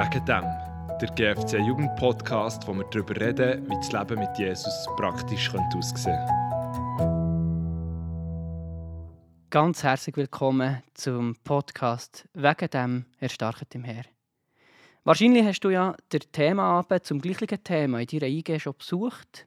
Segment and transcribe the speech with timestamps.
[0.00, 0.44] Wegen dem,
[0.98, 6.16] der GFC Jugend Podcast, wo wir darüber reden, wie das Leben mit Jesus praktisch aussehen
[6.26, 7.06] könnte.
[9.50, 14.04] Ganz herzlich willkommen zum Podcast «Wegen dem erstarket im Herr».
[15.04, 19.46] Wahrscheinlich hast du ja den Themaabend zum gleichen Thema in deiner IG schon besucht.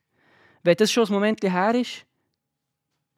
[0.61, 2.05] Wenn das schon ein Moment her ist,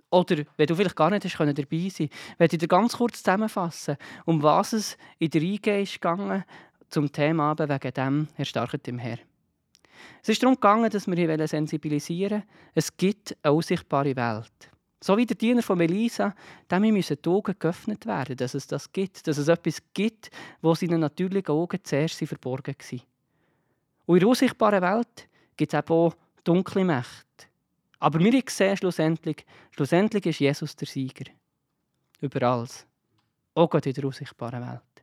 [0.09, 3.21] oder wenn du vielleicht gar nicht hast, dabei sein können, werde ich dir ganz kurz
[3.21, 6.45] zusammenfassen, um was es in der IG ist gegangen
[6.95, 9.17] zum Thema Abend wegen dem Herr Starket im Herr.
[10.23, 14.71] Es ist darum gegangen, dass wir hier sensibilisieren wollen, es gibt eine unsichtbare Welt.
[15.01, 16.33] So wie der Diener von Melisa,
[16.71, 20.31] dem müssen die Augen geöffnet werden, dass es das gibt, dass es etwas gibt,
[20.61, 23.01] wo seine natürlichen Augen zuerst verborgen waren.
[24.05, 26.15] Und in der unsichtbaren Welt gibt es auch
[26.45, 27.47] dunkle Mächte.
[27.99, 31.29] Aber wir sehen schlussendlich, schlussendlich ist Jesus der Sieger.
[32.21, 32.87] Über alles.
[33.53, 34.94] Auch in der unsichtbaren Welt.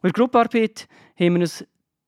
[0.00, 1.64] Und in der Gruppenarbeit haben wir uns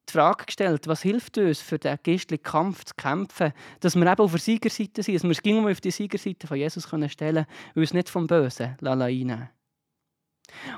[0.09, 4.21] die Frage gestellt, was hilft uns, für den geistlichen Kampf zu kämpfen, dass wir eben
[4.21, 7.47] auf der Siegerseite sind, dass wir es ging auf die Siegerseite von Jesus stellen können
[7.75, 9.49] und uns nicht vom Bösen einnehmen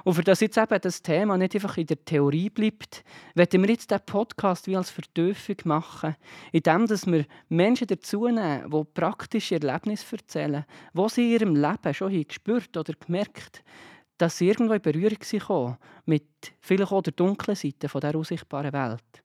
[0.04, 3.70] und für das jetzt eben das Thema nicht einfach in der Theorie bleibt, werden wir
[3.70, 6.16] jetzt diesen Podcast wie als Vertiefung machen,
[6.52, 12.26] indem wir Menschen dazu nehmen, die praktische Erlebnisse erzählen, die sie in ihrem Leben schon
[12.26, 16.26] gespürt oder gemerkt haben, dass sie irgendwo in Berührung kommen mit
[16.60, 19.24] vielleicht auch der dunklen Seite dieser unsichtbaren Welt.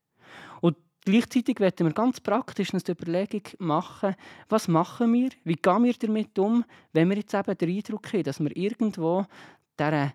[0.62, 4.16] Und gleichzeitig werden wir ganz praktisch eine Überlegung machen,
[4.50, 8.24] was machen wir, wie gehen wir damit um, wenn wir jetzt eben den Eindruck haben,
[8.24, 9.26] dass wir irgendwo
[9.80, 10.14] dieser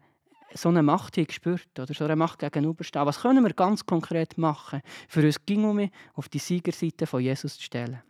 [0.55, 3.07] so eine Macht gespürt oder so eine Macht gegenüberstehen.
[3.07, 7.63] Was können wir ganz konkret machen, für uns ging auf die Siegerseite von Jesus zu
[7.63, 8.03] stellen?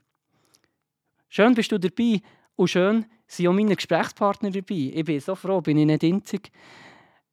[1.28, 2.20] Schön bist du dabei
[2.56, 4.92] und schön sind auch meine Gesprächspartner dabei.
[4.94, 6.50] Ich bin so froh, bin ich nicht einzig.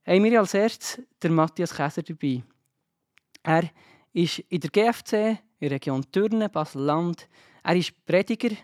[0.06, 2.44] Haben wir als erstes den Matthias Käser dabei.
[3.42, 3.70] Er
[4.12, 7.28] ist in der GFC, in der Region Thürnen, Basel-Land.
[7.64, 8.56] Er ist Prediger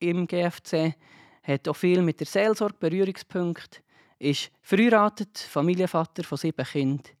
[0.00, 0.94] im GFC,
[1.42, 3.80] hat auch viel mit der Seelsorge Berührungspunkte,
[4.18, 7.14] ist verheiratet, Familienvater von sieben Kindern.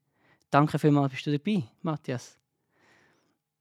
[0.50, 2.38] Danke vielmals, bist du dabei, Matthias.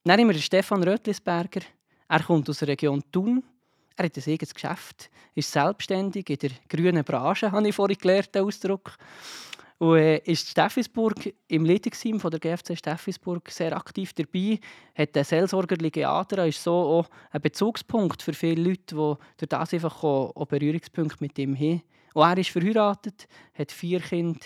[0.03, 1.61] Dann haben wir Stefan Rötlisberger.
[2.07, 3.43] Er kommt aus der Region Thun,
[3.95, 8.33] er hat ein eigenes Geschäft, ist selbstständig in der grünen Branche, habe ich vorhin gelernt,
[8.33, 8.97] den Ausdruck.
[9.79, 14.59] Und äh, ist Steffisburg im Leitungsteam von der GFC Steffisburg sehr aktiv dabei,
[14.95, 19.73] hat einen Seelsorgerliche Adra, ist so auch ein Bezugspunkt für viele Leute, die durch das
[19.73, 21.81] einfach auch, auch Berührungspunkte mit ihm haben.
[22.13, 24.39] Und er ist verheiratet, hat vier Kinder.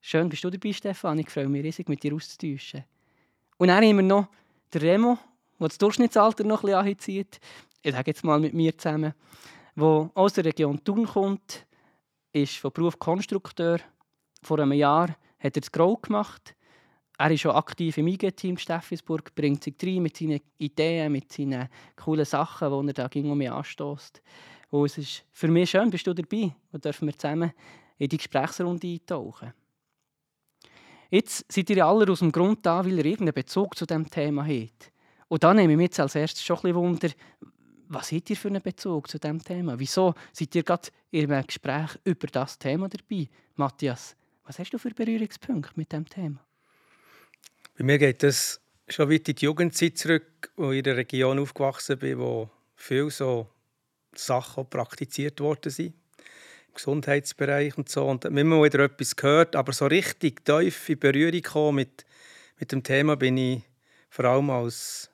[0.00, 1.18] Schön, bist du dabei, Stefan?
[1.18, 2.84] Ich freue mich riesig, mit dir auszutauschen.
[3.56, 4.28] Und dann haben wir noch
[4.74, 5.18] den Remo,
[5.58, 7.40] der das Durchschnittsalter noch ein bisschen anzieht
[7.84, 9.14] ich sage jetzt mal mit mir zusammen,
[9.76, 11.66] der aus der Region Thun kommt,
[12.32, 13.78] ist von Beruf Konstrukteur.
[14.42, 16.54] Vor einem Jahr hat er das Grow gemacht.
[17.18, 21.68] Er ist schon aktiv im IG-Team Steffisburg, bringt sich rein mit seinen Ideen, mit seinen
[21.94, 24.20] coolen Sachen, die er da ging um mich anstößt.
[24.70, 27.52] Und es ist für mich schön, bist du dabei und dürfen wir zusammen
[27.98, 29.52] in die Gesprächsrunde eintauchen.
[31.10, 34.44] Jetzt seid ihr alle aus dem Grund da, weil ihr irgendeinen Bezug zu diesem Thema
[34.44, 34.90] habt.
[35.28, 37.08] Und da nehme ich mich jetzt als erstes schon ein bisschen Wunder,
[37.94, 39.78] was habt ihr für einen Bezug zu diesem Thema?
[39.78, 43.28] Wieso seid ihr gerade in einem Gespräch über das Thema dabei?
[43.54, 46.44] Matthias, was hast du für Berührungspunkte mit diesem Thema?
[47.78, 51.38] Bei mir geht es schon weit in die Jugendzeit zurück, wo ich in der Region
[51.38, 53.48] aufgewachsen bin, wo viele so
[54.14, 55.94] Sachen praktiziert worden sind.
[56.68, 58.06] Im Gesundheitsbereich und so.
[58.06, 62.04] Und immer wieder etwas gehört, aber so richtig tief in Berührung gekommen mit,
[62.58, 63.62] mit dem Thema bin ich
[64.10, 65.10] vor allem als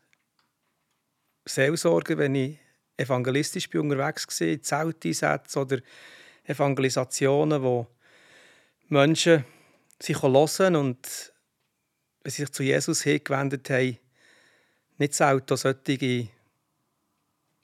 [1.47, 2.59] Seelsorger, wenn ich
[3.00, 5.78] evangelistisch unterwegs war, Zelteinsätze oder
[6.44, 7.87] Evangelisationen, wo
[8.88, 9.44] Menschen
[10.00, 11.33] sich hören und
[12.22, 13.99] wenn sie sich zu Jesus hingewendet haben,
[14.99, 16.28] nicht selten solche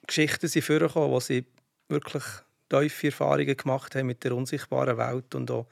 [0.07, 1.45] Geschichten sind vorgekommen, wo sie
[1.89, 2.25] wirklich
[2.69, 5.67] tiefe Erfahrungen gemacht haben mit der unsichtbaren Welt und auch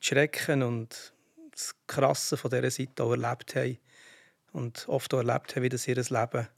[0.00, 1.12] die Schrecken und
[1.50, 3.78] das Krasse von dieser Seite auch erlebt haben
[4.52, 6.48] und oft auch erlebt haben, wie das ihr Leben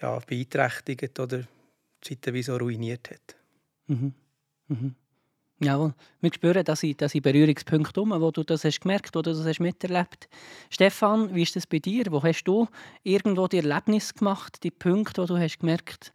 [0.00, 1.44] ja, beeinträchtigt oder
[2.00, 3.36] zeitweise ruiniert hat.
[3.86, 4.14] Mhm.
[4.68, 4.94] Mhm.
[5.60, 9.22] Jawohl, wir spüren, dass ich, dass ich Berührungspunkte um, wo du das hast gemerkt, wo
[9.22, 10.28] du das hast miterlebt.
[10.68, 12.06] Stefan, wie ist das bei dir?
[12.10, 12.66] Wo hast du
[13.04, 16.12] irgendwo die Erlebnis gemacht, die Punkte, wo du hast gemerkt,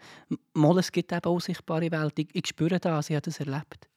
[0.53, 2.19] mal, es gibt eben unsichtbare Welt.
[2.19, 3.87] Ich, ich spüre das, ich habe das erlebt.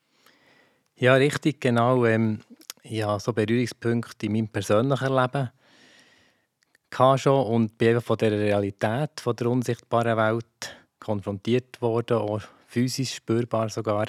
[0.95, 2.05] Ja, richtig, genau.
[2.07, 2.39] Ähm,
[2.85, 5.51] ja, so Berührungspunkte in meinem persönlichen Leben
[7.17, 13.69] schon und bin von der Realität von der unsichtbaren Welt konfrontiert worden, auch physisch spürbar
[13.69, 14.07] sogar.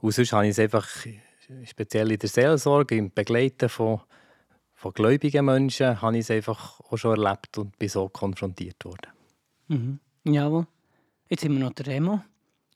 [0.00, 0.86] Und sonst habe ich es einfach
[1.64, 4.00] speziell in der Seelsorge, im Begleiten von,
[4.74, 9.12] von gläubigen Menschen habe ich es einfach auch schon erlebt und bin so konfrontiert worden.
[9.68, 10.00] Mhm.
[10.24, 10.66] Jawohl.
[11.28, 12.22] Jetzt haben wir noch den Remo.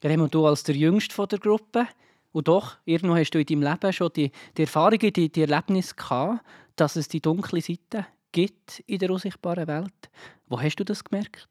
[0.03, 1.87] Remo, du als der Jüngste der Gruppe.
[2.33, 5.95] Und doch, irgendwo hast du in deinem Leben schon die, die Erfahrungen, die, die Erlebnisse
[5.95, 6.45] gehabt,
[6.77, 10.11] dass es die dunkle Seite gibt in der unsichtbaren Welt.
[10.49, 11.49] Wo hast du das gemerkt?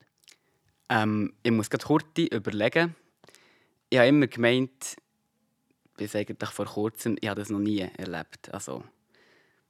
[0.90, 2.96] Ähm, ich muss gerade kurz überlegen.
[3.90, 4.98] Ich habe immer gemeint,
[5.96, 8.54] bis eigentlich vor kurzem, ich habe das noch nie erlebt.
[8.54, 8.84] Also,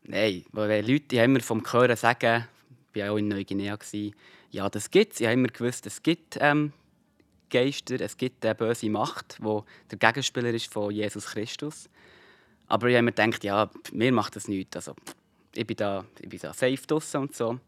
[0.03, 2.47] nein, weil Leute ich immer vom Hören sagen,
[2.93, 3.77] ich war auch in Neuguinea,
[4.49, 5.21] ja, das gibt es.
[5.21, 6.73] Ich habe immer gewusst, es gibt ähm,
[7.49, 9.59] Geister, es gibt eine böse Macht, die
[9.91, 11.89] der Gegenspieler ist von Jesus Christus.
[12.67, 14.75] Aber ich habe mir gedacht, ja, mir macht das nichts.
[14.75, 14.95] Also,
[15.55, 17.59] ich bin da, ich bin da safe draussen und so.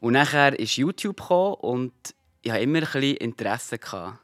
[0.00, 1.92] Und nachher ist YouTube gekommen und
[2.42, 3.78] ich hatte immer ein bisschen Interesse.
[3.78, 4.18] Gehabt.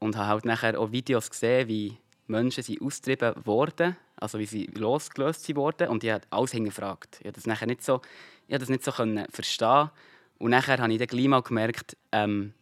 [0.00, 1.96] Und habe halt nachher auch Videos gesehen, wie
[2.26, 5.88] Menschen sind austrieben wurden, also wie sie losgelöst wurden.
[5.88, 7.18] Und ich habe alles hingefragt.
[7.20, 8.00] Ich habe das nachher nicht so,
[8.46, 9.90] ich das nicht so können verstehen.
[10.38, 12.52] Und nachher habe ich dann gleich mal gemerkt, ähm,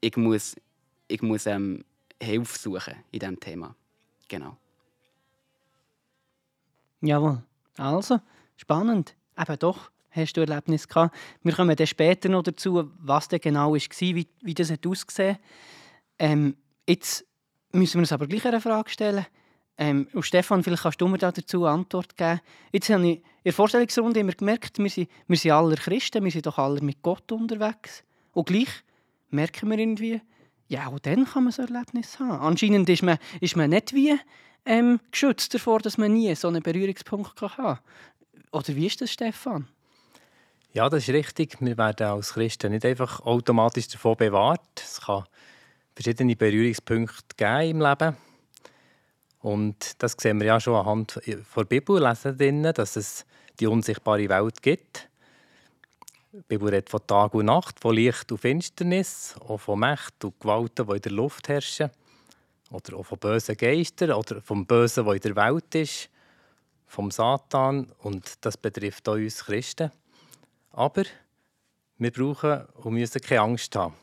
[0.00, 0.56] ich muss,
[1.08, 1.84] ich muss ähm,
[2.20, 3.74] Hilfe suchen in diesem Thema.
[4.28, 4.56] Genau.
[7.00, 7.42] Jawohl.
[7.76, 8.20] Also,
[8.56, 9.14] spannend.
[9.38, 11.16] Eben doch, hast du Erlebnis gehabt.
[11.42, 15.38] Wir kommen dann später noch dazu, was denn genau war, wie, wie das hat ausgesehen
[16.18, 17.24] ähm, Jetzt
[17.72, 19.26] müssen wir uns aber gleich eine Frage stellen.
[19.78, 22.40] Ähm, und Stefan, vielleicht kannst du mir dazu eine Antwort geben.
[22.72, 26.30] Jetzt habe ich in der Vorstellungsrunde immer gemerkt, wir sind, wir sind alle Christen, wir
[26.30, 28.04] sind doch alle mit Gott unterwegs.
[28.32, 28.68] Und gleich
[29.30, 30.20] merken wir irgendwie,
[30.68, 32.40] ja, auch dann kann man so ein Erlebnis haben.
[32.40, 34.18] Anscheinend ist man, ist man nicht wie
[34.64, 37.78] ähm, geschützt davor, dass man nie so einen Berührungspunkt haben kann.
[38.52, 39.68] Oder wie ist das, Stefan?
[40.72, 41.56] Ja, das ist richtig.
[41.60, 44.60] Wir werden als Christen nicht einfach automatisch davon bewahrt.
[44.76, 45.24] Es kann
[45.94, 48.16] verschiedene Berührungspunkte geben im Leben.
[49.40, 53.26] Und das sehen wir ja schon anhand der Bibel, dass es
[53.58, 55.08] die unsichtbare Welt gibt.
[56.32, 60.40] Die Bibel redet von Tag und Nacht, von Licht und Finsternis, auch von Mächten und
[60.40, 61.90] Gewalten, die in der Luft herrschen.
[62.72, 66.08] Oder auch von bösen Geistern oder vom Bösen, der in der Welt ist,
[66.86, 67.92] vom Satan.
[67.98, 69.92] Und das betrifft auch uns Christen.
[70.70, 71.04] Aber
[71.98, 73.94] wir brauchen und müssen keine Angst haben.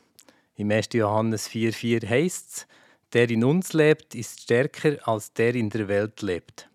[0.54, 0.88] Im 1.
[0.92, 2.66] Johannes 4,4 heißt es,
[3.12, 6.68] der in uns lebt, ist stärker als der in der Welt lebt.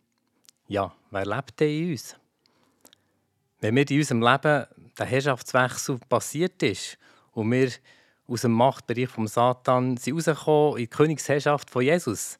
[0.67, 2.15] Ja, wer lebt denn in uns?
[3.61, 4.65] Wenn mir in unserem Leben
[4.97, 6.97] der Herrschaftswechsel passiert ist
[7.31, 7.71] und wir
[8.27, 12.39] aus dem Machtbereich vom Satan sind rausgekommen in die Königsherrschaft von Jesus,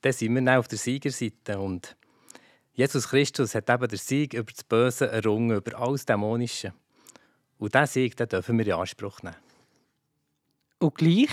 [0.00, 1.58] dann sind wir dann auf der Siegerseite.
[1.58, 1.96] Und
[2.72, 6.72] Jesus Christus hat eben den Sieg über das Böse errungen, über alles Dämonische.
[7.58, 9.36] Und diesen Sieg den dürfen wir in Anspruch nehmen.
[10.78, 11.30] Und gleich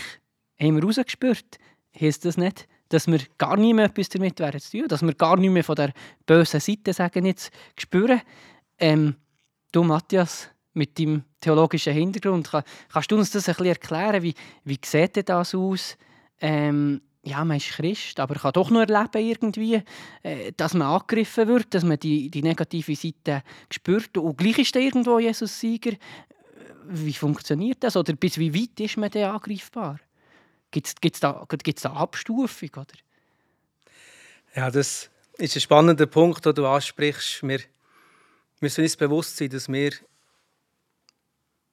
[0.60, 1.58] haben wir herausgespürt,
[2.00, 5.38] heisst das nicht, dass wir gar nicht mehr etwas damit zu tun dass wir gar
[5.38, 5.94] nicht mehr von der
[6.26, 8.22] bösen Seite sagen, jetzt spüren.
[8.78, 9.16] Ähm,
[9.72, 12.50] du, Matthias, mit deinem theologischen Hintergrund,
[12.92, 14.24] kannst du uns das ein bisschen erklären?
[14.24, 14.34] Wie,
[14.64, 15.98] wie sieht das aus?
[16.40, 19.84] Ähm, ja, man ist Christ, aber kann doch noch erleben irgendwie,
[20.24, 24.18] äh, dass man angegriffen wird, dass man die, die negative Seite spürt.
[24.18, 25.92] Und gleich ist da irgendwo Jesus Sieger.
[26.88, 27.96] Wie funktioniert das?
[27.96, 30.00] Oder bis wie weit ist man denn angreifbar?
[30.72, 32.70] Gibt es da, gibt's da Abstufung?
[32.76, 32.86] Oder?
[34.56, 37.44] Ja, das ist ein spannender Punkt, den du ansprichst.
[37.44, 37.60] Wir
[38.62, 39.92] müssen uns bewusst sein, dass wir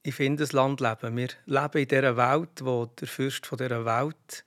[0.08, 1.16] in Findesland leben.
[1.16, 4.44] Wir leben in dieser Welt, wo der Fürst von dieser Welt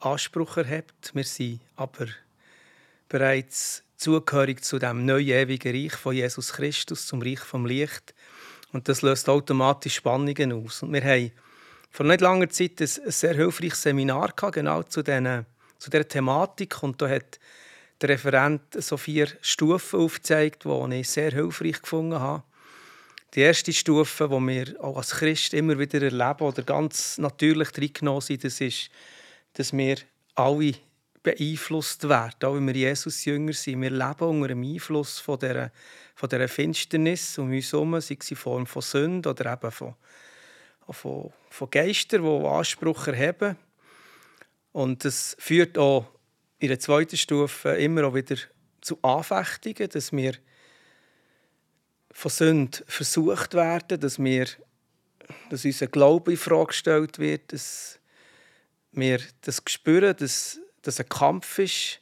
[0.00, 1.10] Anspruch erhebt.
[1.14, 2.06] Wir sind aber
[3.10, 8.14] bereits zugehörig zu dem neuen ewigen Reich von Jesus Christus, zum Reich vom Licht.
[8.72, 10.82] Und das löst automatisch Spannungen aus.
[10.82, 11.30] Und wir haben
[11.90, 15.44] vor nicht langer Zeit ein, sehr hilfreiches Seminar gehabt, genau zu, diesen,
[15.78, 16.82] zu dieser Thematik.
[16.82, 17.38] Und da hat
[18.00, 22.44] der Referent so vier Stufen aufgezeigt, die ich sehr hilfreich gefunden habe.
[23.34, 28.20] Die erste Stufe, die wir auch als Christ immer wieder erleben oder ganz natürlich reingenommen
[28.20, 28.90] sind, das ist,
[29.54, 29.96] dass wir
[30.34, 30.74] alle
[31.22, 33.80] beeinflusst werden, auch wenn wir Jesus jünger sind.
[33.80, 35.70] Wir leben unter dem Einfluss von dieser,
[36.14, 39.94] von dieser Finsternis um uns herum, sei es in Form von Sünde oder eben von,
[40.90, 43.56] von, von Geistern, die Anspruch erheben.
[44.72, 46.06] Und das führt auch
[46.58, 48.36] in der zweiten Stufe immer auch wieder
[48.82, 50.34] zu Anfechtungen, dass wir
[52.12, 54.46] von Sünde versucht werden, dass, wir,
[55.50, 57.98] dass unser Glaube in Frage gestellt wird, dass
[58.92, 62.00] wir das spüren, dass das ein Kampf ist,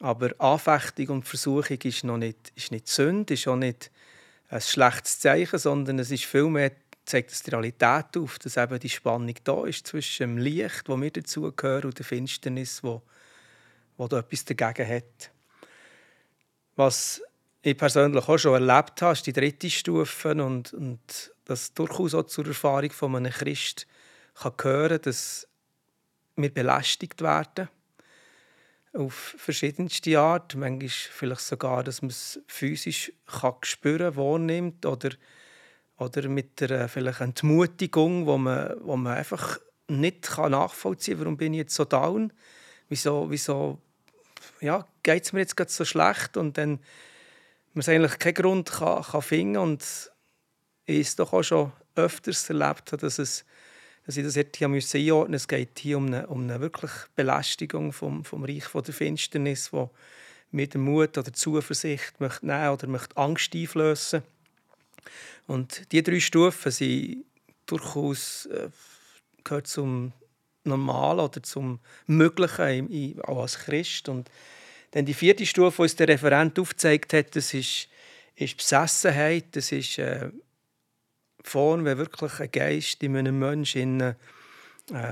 [0.00, 3.90] aber Anfechtung und Versuchung ist noch nicht, ist nicht Sünde, ist auch nicht
[4.48, 6.72] ein schlechtes Zeichen, sondern es ist vielmehr
[7.04, 11.00] zeigt es die Realität auf, dass eben die Spannung da ist zwischen dem Licht, wo
[11.00, 13.02] wir dazugehören, und der Finsternis, wo,
[13.96, 15.30] wo da etwas dagegen hat.
[16.76, 17.20] Was
[17.62, 22.24] ich persönlich auch schon erlebt habe, ist die dritte Stufe und, und das durchaus auch
[22.24, 23.86] zur Erfahrung von einem Christ
[24.34, 25.48] kann gehören, dass
[26.36, 27.68] wir belästigt werden
[28.94, 30.54] auf verschiedenste Art.
[30.54, 35.10] Manchmal vielleicht sogar, dass man es physisch kann spüren wahrnimmt oder,
[35.98, 41.36] oder mit einer vielleicht Entmutigung, wo man, wo man einfach nicht kann nachvollziehen kann, warum
[41.36, 42.32] bin ich jetzt so down,
[42.88, 43.78] wieso, wieso
[44.60, 46.80] ja, geht es mir jetzt so schlecht und dann
[47.74, 50.10] man eigentlich keinen Grund kann, kann finden und
[50.86, 53.44] ich es doch auch schon öfters erlebt dass, es,
[54.06, 55.36] dass ich das hier einordnen musste.
[55.36, 59.72] Es geht hier um eine, um eine wirklich Belästigung vom, vom Reich von der Finsternis,
[59.72, 59.90] wo
[60.50, 64.22] mit dem Mut oder Zuversicht möchte nehmen oder möchte Angst einflößen.
[65.46, 67.24] Und die drei Stufen sind
[67.66, 68.68] durchaus äh,
[69.44, 70.12] gehört zum
[70.64, 74.08] Normalen oder zum Möglichen auch als Christ.
[74.08, 74.30] Und
[74.92, 77.88] dann die vierte Stufe, die uns der Referent aufgezeigt hat, das ist,
[78.36, 80.30] ist Besessenheit, das ist äh,
[81.42, 84.14] Form, wenn wirklich ein Geist in einem Menschen äh,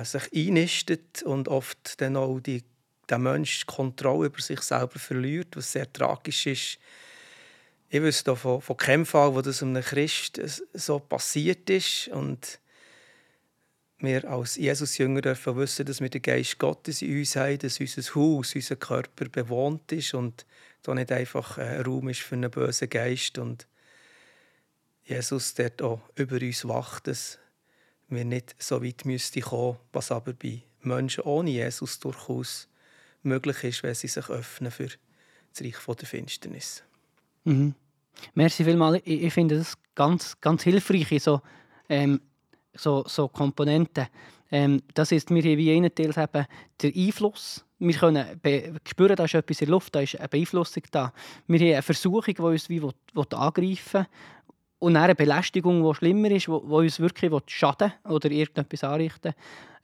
[0.04, 2.62] sich einnistet und oft dann auch die,
[3.08, 6.78] der Mensch die Kontrolle über sich selber verliert, was sehr tragisch ist.
[7.88, 10.40] Ich wüsste von, von keinem Fall, wo das einem Christ
[10.74, 12.60] so passiert ist und
[14.00, 18.14] wir als Jesus-Jünger dürfen wissen, dass wir den Geist Gottes in uns haben, dass unser
[18.14, 20.46] Haus, unser Körper bewohnt ist und
[20.82, 23.66] da nicht einfach ein Raum ist für einen bösen Geist und
[25.04, 27.38] Jesus dort auch über uns wacht, dass
[28.08, 32.68] wir nicht so weit müssten kommen, was aber bei Menschen ohne Jesus durchaus
[33.22, 34.88] möglich ist, wenn sie sich öffnen für
[35.52, 36.82] das Reich der Finsternis.
[37.44, 37.74] Mhm.
[38.34, 39.02] Merci vielmals.
[39.04, 41.40] Ich, finde das ganz, ganz hilfreich, so,
[41.88, 42.20] ähm,
[42.74, 44.06] so, so Komponenten.
[44.50, 46.46] Ähm, das ist mir wie einen Teil eben
[46.82, 47.64] der Einfluss.
[47.78, 48.40] Wir können
[48.86, 51.12] spüren, da ist etwas in der Luft, da ist eine Beeinflussung da.
[51.46, 54.06] Wir haben eine Versuchung, die uns wie will, will angreifen
[54.80, 59.34] und eine Belästigung, die schlimmer ist, die uns wirklich schaden oder irgendetwas anrichten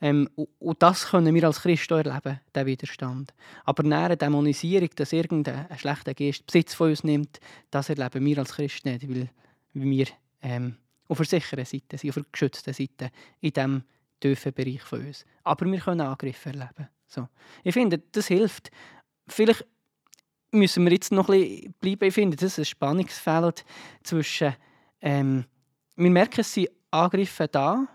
[0.01, 3.35] ähm, und das können wir als Christen erleben, diesen Widerstand.
[3.65, 7.41] Aber eine Dämonisierung, dass irgendein schlechter Geist Besitz von uns nimmt,
[7.71, 9.29] das erleben wir als Christen nicht, weil
[9.73, 10.07] wir
[10.43, 10.77] ähm,
[11.09, 13.11] auf der sicheren Seite sind, auf der geschützten Seite
[13.41, 13.83] in diesem
[14.21, 15.25] tiefen Bereich von uns.
[15.45, 16.89] Aber wir können Angriffe erleben.
[17.07, 17.29] So.
[17.63, 18.71] Ich finde, das hilft.
[19.29, 19.65] Vielleicht
[20.51, 22.05] müssen wir jetzt noch ein bisschen bleiben.
[22.05, 23.65] Ich finde, das ist ein Spannungsfeld
[24.03, 24.55] zwischen
[25.01, 25.45] ähm,
[25.97, 27.87] wir merken, es sind Angriffe da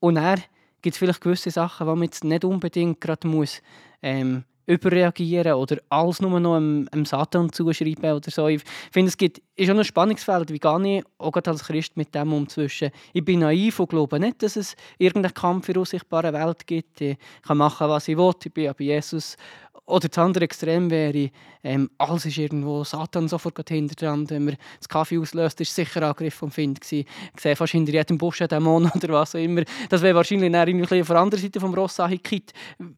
[0.00, 0.36] und er
[0.82, 3.62] gibt es vielleicht gewisse Sachen, die man jetzt nicht unbedingt gerade muss,
[4.02, 8.48] ähm, überreagieren oder alles nur noch einem, einem Satan zuschreiben oder so.
[8.48, 12.14] Ich finde, es gibt, ist auch ein Spannungsfeld, wie gehe ich auch als Christ mit
[12.14, 15.80] dem um zwischen ich bin naiv und glaube nicht, dass es irgendeinen Kampf in der
[15.80, 17.00] unsichtbaren Welt gibt.
[17.00, 19.36] Ich kann machen, was ich will, ich bin bei Jesus
[19.86, 21.30] oder das andere Extrem wäre,
[21.62, 24.28] ähm, alles ist irgendwo, Satan sofort hinter dran.
[24.28, 26.80] Wenn man das Kaffee auslöst, ist sicher ein Angriff vom Find.
[26.90, 27.06] Ich
[27.38, 29.62] sehe fast hinter jedem Busch einen Dämon oder was auch immer.
[29.88, 32.52] Das wäre wahrscheinlich irgendwie auf der anderen Seite vom Ross angekippt.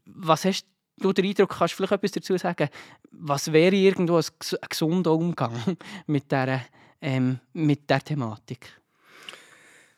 [0.06, 0.64] Was hast
[1.00, 2.68] du den Eindruck, kannst vielleicht etwas dazu sagen?
[3.10, 5.76] Was wäre irgendwo ein, ein gesunder Umgang
[6.06, 6.62] mit dieser,
[7.00, 8.78] ähm, mit dieser Thematik?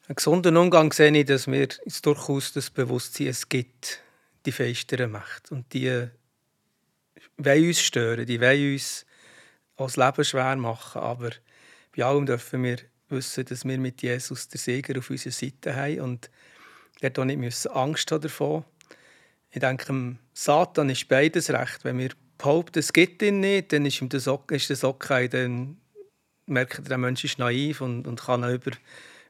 [0.08, 1.68] Ein gesunder Umgang sehe ich, dass wir
[2.02, 4.00] durchaus das Bewusstsein es gibt,
[4.44, 5.52] die feisteren Macht.
[5.52, 6.08] Und die
[7.36, 9.06] wollen uns stören, die wollen uns
[9.76, 11.00] das Leben schwer machen.
[11.00, 11.30] Aber
[11.96, 12.78] bei allem dürfen wir
[13.08, 16.30] wissen, dass wir mit Jesus den Sieger auf unserer Seite haben und
[17.00, 18.64] wir auch nicht Angst haben davon.
[19.50, 21.84] Ich denke, Satan ist beides recht.
[21.84, 25.76] Wenn wir behaupten, es gibt ihn nicht, dann ist ihm das okay, dann
[26.46, 28.70] merkt er, der Mensch ist naiv und, und kann ihn über,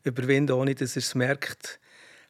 [0.04, 1.80] überwinden, ohne dass er es merkt.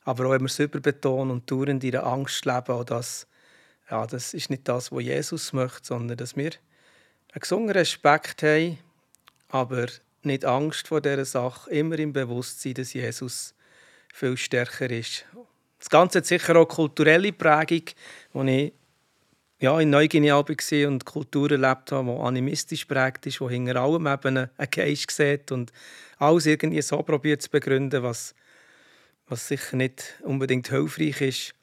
[0.04, 3.26] Aber auch wenn wir es überbetonen und dauernd in der Angst leben, auch das
[3.90, 6.52] ja, das ist nicht das, was Jesus möchte, sondern dass wir
[7.32, 8.78] einen gesunden Respekt haben,
[9.49, 9.87] aber
[10.23, 13.54] nicht Angst vor dieser Sache, immer im Bewusstsein, dass Jesus
[14.12, 15.25] viel stärker ist.
[15.80, 17.84] Das Ganze hat sicher auch kulturelle Prägung,
[18.32, 18.72] wo ich
[19.60, 24.06] ja, in Neuguinea war und Kultur erlebt habe, die animistisch prägt ist, die hinter allem
[24.06, 25.70] eben einen Geist sieht und
[26.18, 28.34] alles irgendwie so probiert zu begründen, was,
[29.26, 31.54] was sicher nicht unbedingt hilfreich ist.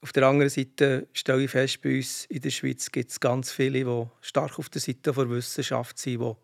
[0.00, 3.52] Auf der anderen Seite stelle ich fest, bei uns in der Schweiz gibt es ganz
[3.52, 6.34] viele, die stark auf der Seite der Wissenschaft sind, die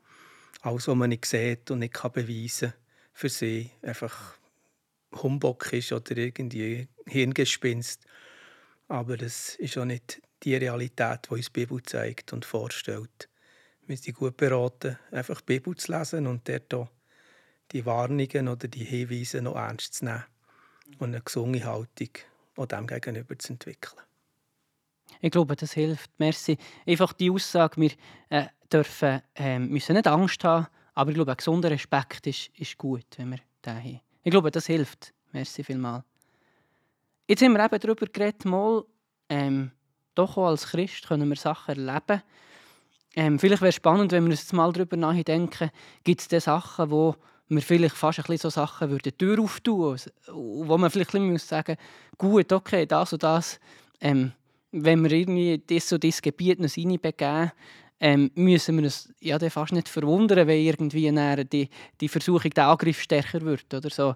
[0.60, 2.78] alles, was man nicht sieht und nicht beweisen kann,
[3.14, 4.37] für sie einfach
[5.12, 8.04] Humbug ist oder irgendwie Hirngespinst.
[8.88, 13.28] Aber das ist auch nicht die Realität, die uns die Bibel zeigt und vorstellt.
[13.86, 16.88] Wir sind gut beraten, einfach die Bibel zu lesen und dort auch
[17.72, 20.24] die Warnungen oder die Hinweise noch ernst zu nehmen
[20.98, 22.10] und eine gesunde Haltung
[22.56, 24.00] auch dem gegenüber zu entwickeln.
[25.20, 26.10] Ich glaube, das hilft.
[26.18, 26.58] Merci.
[26.86, 27.92] Einfach die Aussage, wir,
[28.28, 32.76] äh, dürfen, ähm, müssen nicht Angst haben, aber ich glaube, ein gesunder Respekt ist, ist
[32.76, 34.00] gut, wenn wir den haben.
[34.28, 35.14] Ich glaube, das hilft.
[35.32, 36.04] Merci vielmals.
[37.28, 38.84] Jetzt haben wir eben darüber geredet, mal,
[39.30, 39.70] ähm,
[40.14, 42.22] doch auch als Christ können wir Sachen erleben.
[43.16, 45.70] Ähm, vielleicht wäre es spannend, wenn wir uns jetzt mal darüber nachdenken,
[46.04, 47.16] gibt es Sachen, wo
[47.48, 51.48] wir vielleicht fast ein bisschen so Sachen würden Tür auftun, wo man vielleicht ein bisschen
[51.48, 53.58] sagen muss, gut, okay, das und das,
[54.02, 54.32] ähm,
[54.72, 57.52] wenn wir irgendwie das und das Gebiet noch reinbegeben,
[58.00, 61.08] ähm, müssen wir uns ja fast nicht verwundern, wenn irgendwie
[61.44, 61.68] die,
[62.00, 64.14] die Versuchung, der Angriff stärker wird oder so.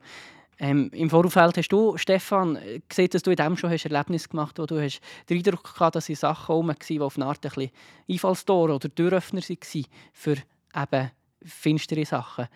[0.58, 2.56] Ähm, Im Vorfeld hast du, Stefan,
[2.88, 5.74] gesehen, dass du in dem schon hast Erlebnis gemacht hast, wo du hast den Eindruck
[5.74, 7.70] gehabt dass Sachen herum waren, die auf eine Art ein bisschen
[8.08, 10.36] Einfallstor oder Türöffner waren für
[10.76, 11.10] eben
[11.44, 12.46] finstere Sachen.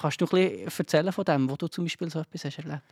[0.00, 2.82] Kannst du bisschen erzählen von dem, wo du zum Beispiel so etwas hast erlebt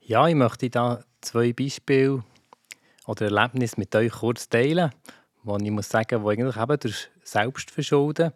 [0.00, 2.24] Ja, ich möchte da zwei Beispiele
[3.06, 4.90] oder Erlebnisse mit euch kurz teilen,
[5.46, 8.32] wo ich muss sagen, wo eigentlich eben durch Selbstverschulden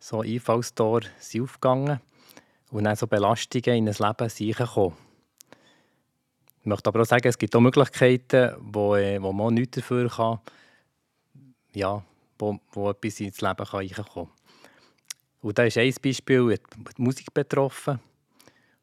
[0.00, 2.00] so Einfallstor sind aufgegangen
[2.72, 4.96] und dann so Belastungen in ein Leben reinkommen.
[6.60, 10.10] Ich möchte aber auch sagen, es gibt auch Möglichkeiten, wo, äh, wo man nichts dafür
[10.10, 10.40] kann,
[11.72, 12.02] ja,
[12.38, 14.28] wo, wo etwas ins Leben reinkommen kann.
[15.42, 16.58] Und da ist ein Beispiel
[16.98, 18.00] die Musik betroffen.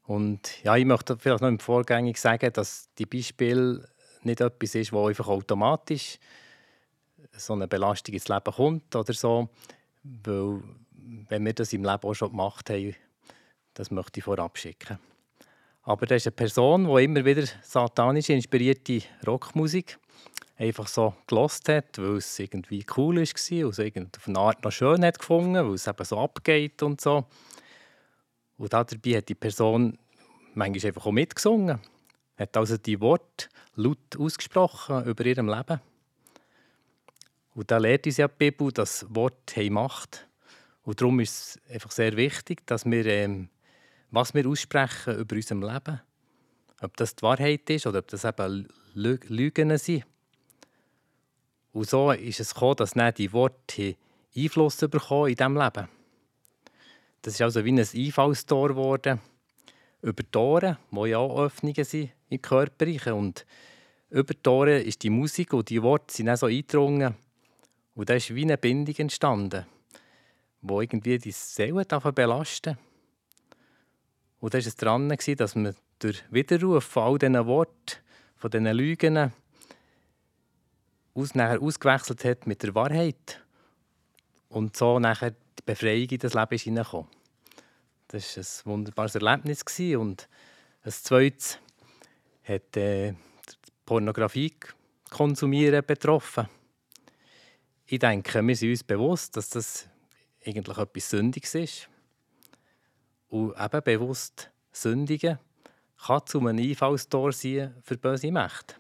[0.06, 3.90] Und ja, ich möchte vielleicht noch im Vorgängig sagen, dass die Beispiele
[4.24, 6.18] nicht etwas ist, wo einfach automatisch
[7.34, 9.50] so eine Belastung ins Leben kommt oder so.
[10.04, 10.62] Weil,
[11.30, 12.96] wenn wir das im Leben auch schon gemacht haben,
[13.74, 15.00] das möchte ich vorab schicken.
[15.84, 19.98] Aber das ist eine Person, die immer wieder satanisch inspirierte Rockmusik
[20.58, 24.72] einfach so gelost hat, weil es irgendwie cool war und es auf eine Art noch
[24.72, 27.26] schön hat gefunden, weil es eben so abgeht und so.
[28.58, 29.98] Und dabei hat die Person
[30.56, 31.80] manchmal einfach auch mitgesungen,
[32.38, 35.80] hat also die Worte laut ausgesprochen über ihrem Leben.
[37.58, 40.28] Und da lehrt uns ja die Bibel, dass Wort Macht
[40.84, 43.50] Und darum ist es einfach sehr wichtig, dass wir, ähm,
[44.12, 46.00] was wir aussprechen über unserem Leben,
[46.82, 50.06] ob das die Wahrheit ist oder ob das eben Lügen sind.
[51.72, 53.96] Und so ist es gekommen, dass dann die Worte
[54.36, 55.88] Einfluss bekommen in diesem Leben.
[57.24, 59.20] Das ist also wie ein Einfallstor geworden
[60.04, 63.16] über die Ohren, die ja auch Öffnungen sind im Körper.
[63.16, 63.48] Und
[64.12, 67.16] über die Ohren ist die Musik und die Worte sind dann so eingedrungen
[67.98, 69.66] und da ist wie eine Bindung entstanden,
[70.62, 72.78] wo irgendwie die Seele belasten
[74.40, 77.98] Und da war es dran, dass man durch Widerruf von all diesen Worten,
[78.36, 79.34] von diesen Lügen,
[81.16, 83.44] aus, nachher ausgewechselt hat mit der Wahrheit.
[84.50, 87.10] Und so nachher die Befreiung in das Leben hineingekommen.
[88.10, 89.64] Das war ein wunderbares Erlebnis.
[89.98, 90.30] Und
[90.84, 91.58] ein zweites
[92.44, 93.16] hat äh,
[93.88, 94.54] Pornografie
[95.10, 96.48] konsumieren betroffen
[97.90, 99.88] ich denke, wir sind uns bewusst, dass das
[100.46, 101.90] eigentlich etwas Sündiges ist.
[103.30, 105.40] Und eben bewusst Sündigen
[106.06, 108.76] kann zu einem Einfallstor sein für böse Mächte.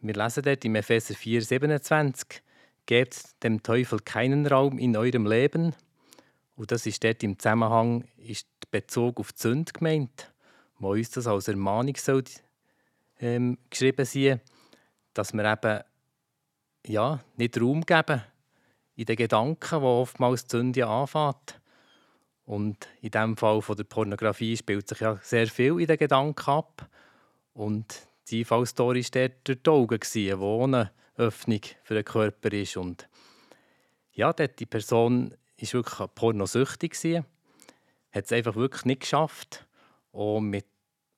[0.00, 2.42] Wir lesen dort im Epheser 4, 27,
[2.86, 5.74] Gebt dem Teufel keinen Raum in eurem Leben.
[6.56, 10.32] Und das ist dort im Zusammenhang ist Bezug auf die Sünde gemeint,
[10.78, 12.24] wo uns das als Ermahnung soll,
[13.20, 14.40] ähm, geschrieben sein,
[15.12, 15.84] dass wir eben
[16.88, 18.22] ja, nicht Raum geben
[18.96, 21.60] in den Gedanken, wo oftmals die Sünde anfängt.
[22.44, 26.50] Und in dem Fall von der Pornografie spielt sich ja sehr viel in den Gedanken
[26.50, 26.88] ab.
[27.52, 32.76] Und die Einfallstory war dort die Augen, wo eine Öffnung für den Körper ist.
[32.76, 33.08] Und
[34.12, 36.94] ja, dort die Person war wirklich pornosüchtig.
[38.12, 39.66] Hat es einfach wirklich nicht geschafft.
[40.10, 40.66] Und mit,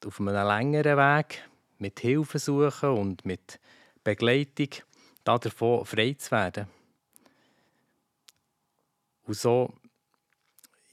[0.05, 3.61] auf einem längeren Weg, mit Hilfe suchen und mit
[4.03, 4.69] Begleitung,
[5.25, 6.67] davon frei zu werden.
[9.27, 9.73] Und so,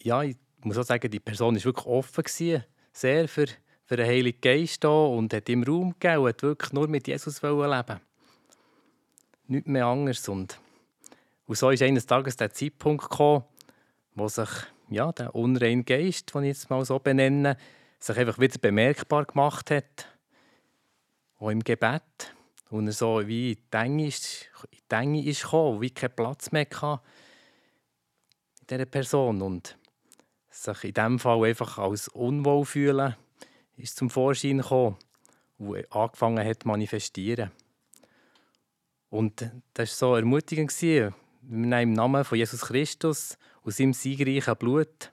[0.02, 3.48] ja, ich muss auch sagen, die Person war wirklich offen, gewesen, sehr für,
[3.86, 7.08] für den Heiligen Geist da und hat ihm Raum gegeben und hat wirklich nur mit
[7.08, 8.00] Jesus leben
[9.48, 10.28] Nicht mehr anders.
[10.30, 10.60] Und,
[11.46, 13.46] und so ist eines Tages der Zeitpunkt gekommen,
[14.13, 14.50] wo sich
[14.90, 17.58] ja, der unreine Geist, den ich jetzt mal so benenne,
[18.00, 20.08] sich einfach wieder bemerkbar gemacht hat.
[21.40, 22.34] Auch im Gebet.
[22.70, 24.50] Und er so wie in die Enge ist,
[24.90, 27.02] in ist gekommen, wie keinen Platz mehr hatte
[28.62, 29.42] in dieser Person.
[29.42, 29.78] Und
[30.50, 33.16] sich in diesem Fall einfach als unwohl fühlen,
[33.78, 34.98] ist zum Vorschein gekommen
[35.58, 37.52] und angefangen hat zu manifestieren.
[39.10, 40.74] Und das war so ermutigend.
[40.82, 45.12] Wir nehmen im Namen von Jesus Christus aus seinem siegreichen Blut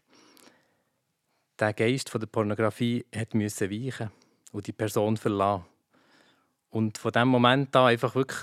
[1.58, 4.10] der Geist von der Pornografie hat weichen
[4.50, 5.64] und die Person verlassen.
[6.74, 8.40] Und von dem Moment an einfach wirklich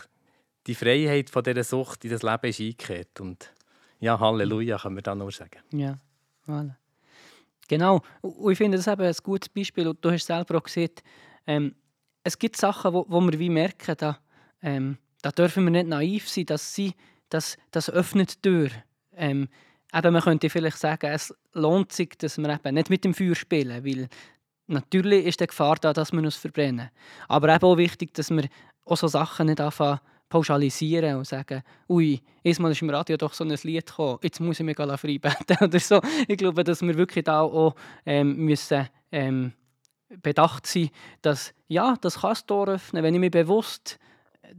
[0.66, 3.20] die Freiheit von dieser Sucht in das Leben ist eingekehrt.
[3.20, 3.52] Und
[4.00, 5.60] ja, Halleluja, können wir dann nur sagen.
[5.74, 6.00] Ja,
[6.48, 6.76] voilà.
[7.68, 8.02] Genau.
[8.22, 9.86] Und ich finde das eben ein gutes Beispiel.
[9.86, 10.92] Und du hast selber auch gesehen,
[11.46, 11.76] ähm,
[12.24, 14.18] es gibt Sachen, wo, wo wir wie merken, da,
[14.62, 16.94] ähm, da dürfen wir nicht naiv sein, dass sie,
[17.28, 18.70] das, das öffnet die Tür.
[19.14, 19.50] Ähm,
[19.94, 23.36] eben, man könnte vielleicht sagen, es lohnt sich, dass wir eben nicht mit dem Feuer
[23.36, 24.08] spielen, weil
[24.72, 26.90] natürlich ist die Gefahr da, dass wir uns verbrennen.
[27.28, 28.48] Aber eben auch wichtig, dass wir
[28.86, 30.00] auch so Sachen nicht anfangen
[30.32, 34.60] pauschalisieren und sagen, ui, erstmal ist im Radio doch so ein Lied gekommen, jetzt muss
[34.60, 36.02] ich mich freibeten oder so.
[36.28, 39.52] Ich glaube, dass wir wirklich da auch ähm, müssen, ähm,
[40.24, 40.90] bedacht sein,
[41.22, 44.00] dass ja, das kann das Tor öffnen, wenn ich mich bewusst
[44.42, 44.56] äh,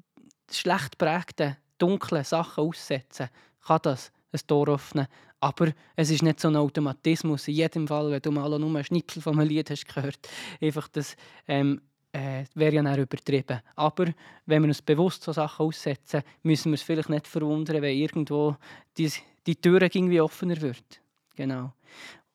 [0.50, 3.30] schlecht prägte, dunkle Sachen aussetze,
[3.66, 5.06] kann das ein Tor öffnen.
[5.42, 7.48] Aber es ist nicht so ein Automatismus.
[7.48, 10.28] In jedem Fall, wenn du mal nur einen Schnipsel von einem Lied hast gehört,
[10.60, 11.16] einfach das
[11.48, 11.80] ähm,
[12.12, 13.60] äh, wäre ja dann übertrieben.
[13.74, 14.06] Aber
[14.46, 18.56] wenn wir uns bewusst so Sachen aussetzen, müssen wir es vielleicht nicht verwundern, wenn irgendwo
[18.96, 19.10] die,
[19.44, 21.00] die Tür irgendwie offener wird.
[21.34, 21.72] Genau.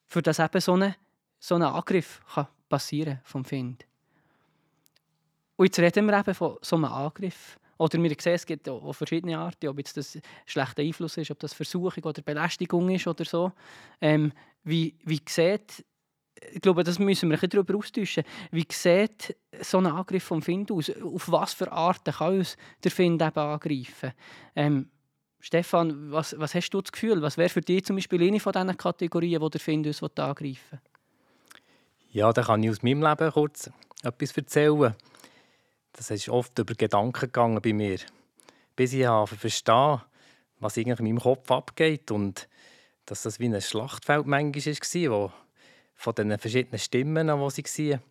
[0.06, 0.94] Für das eben so ein
[1.40, 3.86] so ein Angriff kann passieren vom Find.
[5.56, 7.58] Und jetzt reden wir eben von so einem Angriff.
[7.78, 11.40] Oder wir sehen, es gibt auch verschiedene Arten, ob jetzt das schlechter Einfluss ist, ob
[11.40, 13.52] das Versuchung oder Belästigung ist oder so.
[14.02, 14.32] Ähm,
[14.64, 15.86] wie, wie sieht
[16.52, 18.24] ich glaube, das müssen wir ein darüber austauschen.
[18.52, 20.92] Wie sieht so ein Angriff vom Find aus?
[21.02, 24.14] Auf was für Arten kann uns der Find eben angreifen?
[24.56, 24.90] Ähm,
[25.40, 27.22] Stefan, was, was hast du das Gefühl?
[27.22, 30.60] Was wäre für dich zum Beispiel eine von diesen Kategorien, die der Find uns angreifen
[30.72, 30.80] will?
[32.12, 33.70] Ja, da kann ich aus meinem Leben kurz
[34.04, 34.96] etwas erzählen.
[35.98, 37.98] Das ist oft über Gedanken gegangen bei mir.
[38.76, 40.02] Bis ich verstehe,
[40.60, 42.48] was eigentlich in meinem Kopf abgeht und
[43.08, 45.32] dass das wie ein Schlachtfeld manchmal war, wo
[45.96, 48.02] von den verschiedenen Stimmen, die waren.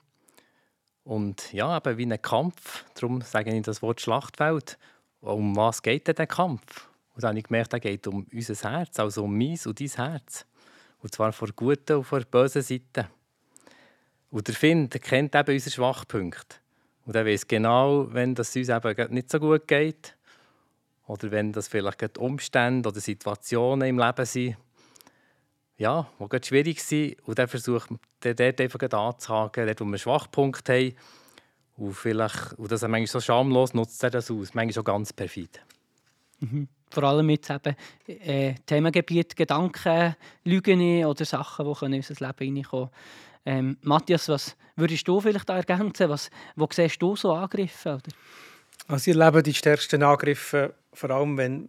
[1.04, 2.84] Und ja, eben wie ein Kampf.
[2.94, 4.78] Darum sage ich das Wort Schlachtfeld.
[5.20, 6.88] Um was geht denn der Kampf?
[7.14, 9.88] Und dann habe ich gemerkt, er geht um unser Herz, also um mein und dein
[9.88, 10.44] Herz.
[10.98, 13.08] Und zwar von der guten und von der bösen Seite.
[14.28, 16.56] Und der Finn kennt eben unsere Schwachpunkte.
[17.06, 20.16] Und er weiß genau, wenn das uns eben nicht so gut geht
[21.06, 24.56] oder wenn das vielleicht Umstände oder Situationen im Leben sind,
[25.78, 27.16] ja, die schwierig sind.
[27.26, 30.94] Und dann versucht man dort einfach anzuhaken, dort wo wir einen Schwachpunkt haben.
[31.76, 34.54] Und, vielleicht, und das ist manchmal so schamlos, nutzt er das aus.
[34.54, 35.60] Manchmal schon ganz perfid.
[36.40, 36.68] Mhm.
[36.90, 42.90] Vor allem mit eben, äh, Themengebiet Gedanken, Lügen oder Sachen, die in unser Leben hineinkommen
[43.46, 46.10] ähm, Matthias, was würdest du vielleicht ergänzen?
[46.10, 47.94] Was, wo siehst du so Angriffe?
[47.94, 48.12] Oder?
[48.88, 51.68] Also ich erlebe die stärksten Angriffe vor allem, wenn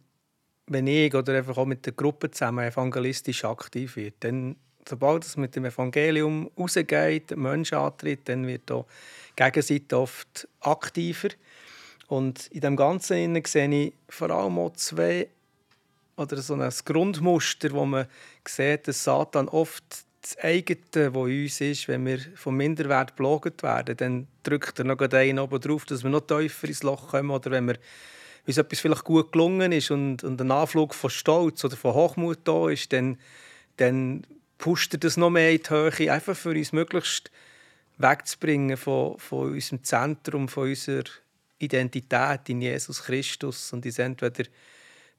[0.67, 5.37] wenn ich oder einfach auch mit der Gruppe zusammen evangelistisch aktiv wird, dann, sobald es
[5.37, 8.85] mit dem Evangelium rausgeht, Menschen antritt, dann wird auch
[9.37, 11.29] die Gegenseite oft aktiver.
[12.07, 15.29] Und in dem Ganzen sehe ich vor allem auch zwei
[16.15, 18.07] oder so ein Grundmuster, wo man
[18.45, 23.95] sieht, dass Satan oft das eigene, das uns ist, wenn wir vom Minderwert belogen werden,
[23.95, 27.31] dann drückt er noch einen oben drauf, dass wir noch tiefer ins Loch kommen.
[27.31, 27.77] Oder wenn wir
[28.45, 32.39] uns etwas vielleicht gut gelungen ist und, und ein Anflug von Stolz oder von Hochmut
[32.43, 33.17] da ist, dann,
[33.77, 34.25] dann
[34.57, 37.31] pusht er das noch mehr in die Höhe, einfach für uns möglichst
[37.97, 41.05] wegzubringen von, von unserem Zentrum, von unserer
[41.57, 44.43] Identität in Jesus Christus und ist entweder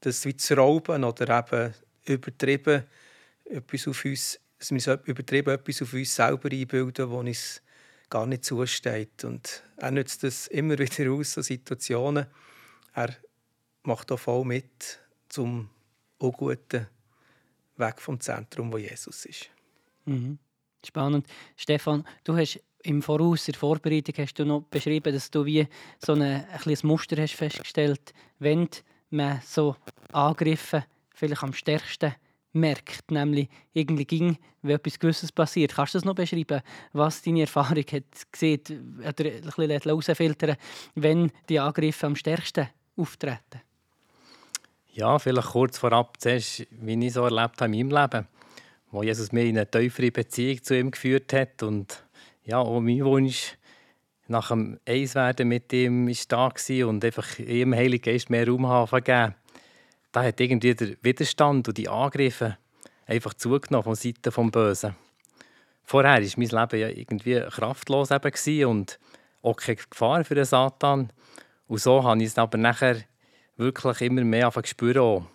[0.01, 2.85] das wie zu rauben oder eben übertrieben
[3.47, 7.63] etwas auf uns, dass wir übertrieben etwas auf uns selber einbilden, wo uns
[8.11, 9.25] gar nicht zusteht.
[9.25, 12.27] Und er nützt das immer wieder aus, so Situationen,
[12.95, 13.15] er
[13.83, 15.71] macht auch voll mit zum
[16.19, 16.87] Unguten
[17.77, 19.51] weg vom Zentrum, wo Jesus ist.
[20.05, 20.39] Mhm.
[20.85, 21.27] Spannend.
[21.57, 25.67] Stefan, du hast im Voraus, in der Vorbereitung, hast du noch beschrieben, dass du wie
[26.05, 28.69] so ein, ein Muster hast festgestellt, wenn
[29.11, 29.77] man so
[30.13, 32.15] Angriffe vielleicht am stärksten
[32.53, 35.75] merkt, nämlich irgendwie ging, wenn etwas Gewisses passiert.
[35.75, 36.61] Kannst du das noch beschreiben,
[36.93, 40.57] was deine Erfahrung hat gesehen oder ein bisschen herausfiltern,
[40.95, 43.61] wenn die Angriffe am stärksten auftreten?
[44.93, 48.27] Ja, vielleicht kurz vorab zuerst, wie ich so erlebt habe in meinem Leben,
[48.91, 52.03] wo Jesus mich in eine tiefere Beziehung zu ihm geführt hat und
[52.45, 53.57] ja, auch mein Wunsch
[54.27, 58.91] nach dem Eiswerden mit ihm war da und einfach ihm Heiligen Geist mehr Raum haben
[58.91, 59.35] gegeben.
[60.19, 62.59] Da hat irgendwie der Widerstand und die Angriffe
[63.07, 64.97] einfach zugenommen von Seiten des Bösen.
[65.85, 68.99] Vorher war mein Leben ja irgendwie kraftlos eben und
[69.43, 71.13] auch keine Gefahr für den Satan.
[71.69, 72.97] Und so habe ich es aber nachher
[73.57, 75.29] wirklich immer mehr spüren.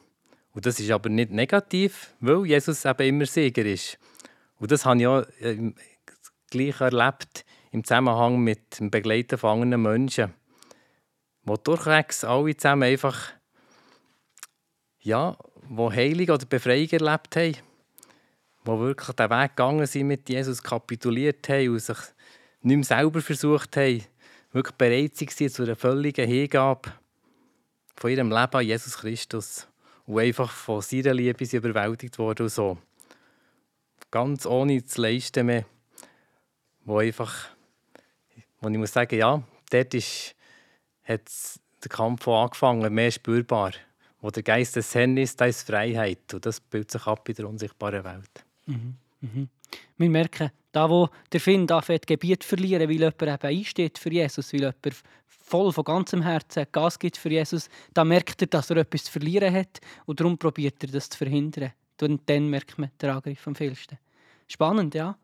[0.52, 3.98] Und das ist aber nicht negativ, weil Jesus eben immer Sieger ist.
[4.60, 5.72] Und das habe ich auch äh,
[6.52, 10.34] gleich erlebt im Zusammenhang mit dem Begleiten von anderen Menschen.
[11.44, 13.32] wo durchwegs alle zusammen einfach
[15.04, 15.38] ja,
[15.70, 17.58] wo Heilung oder Befreiung erlebt haben,
[18.64, 21.98] wo wirklich den Weg gegangen sind mit Jesus, kapituliert haben und sich
[22.62, 24.04] nicht mehr selber versucht haben,
[24.54, 26.94] wirklich bereit waren zu einer völligen Hingabe
[27.96, 29.68] von ihrem Leben an Jesus Christus
[30.06, 32.78] und einfach von seiner Liebe sie überwältigt worden so.
[34.12, 35.66] Ganz ohne zu leisten mehr,
[36.86, 37.50] wo einfach,
[38.62, 40.36] wo ich muss sagen, ja, dort ist,
[41.04, 41.22] hat
[41.84, 43.72] der Kampf angefangen, mehr spürbar.
[44.24, 47.36] Wo der Geist des Herrn ist, da ist Freiheit und das bildet sich ab in
[47.36, 48.46] der unsichtbaren Welt.
[48.66, 48.96] Mhm.
[49.20, 49.50] Mhm.
[49.98, 54.54] Wir merken, da wo der Finn anfängt, Gebiet verlieren, weil jemand eben einsteht für Jesus,
[54.54, 58.78] weil jemand voll von ganzem Herzen Gas gibt für Jesus, da merkt er, dass er
[58.78, 61.74] etwas zu verlieren hat und darum probiert er, das zu verhindern.
[62.00, 63.98] Und dann merkt man den Angriff am vielsten.
[64.48, 65.18] Spannend, ja.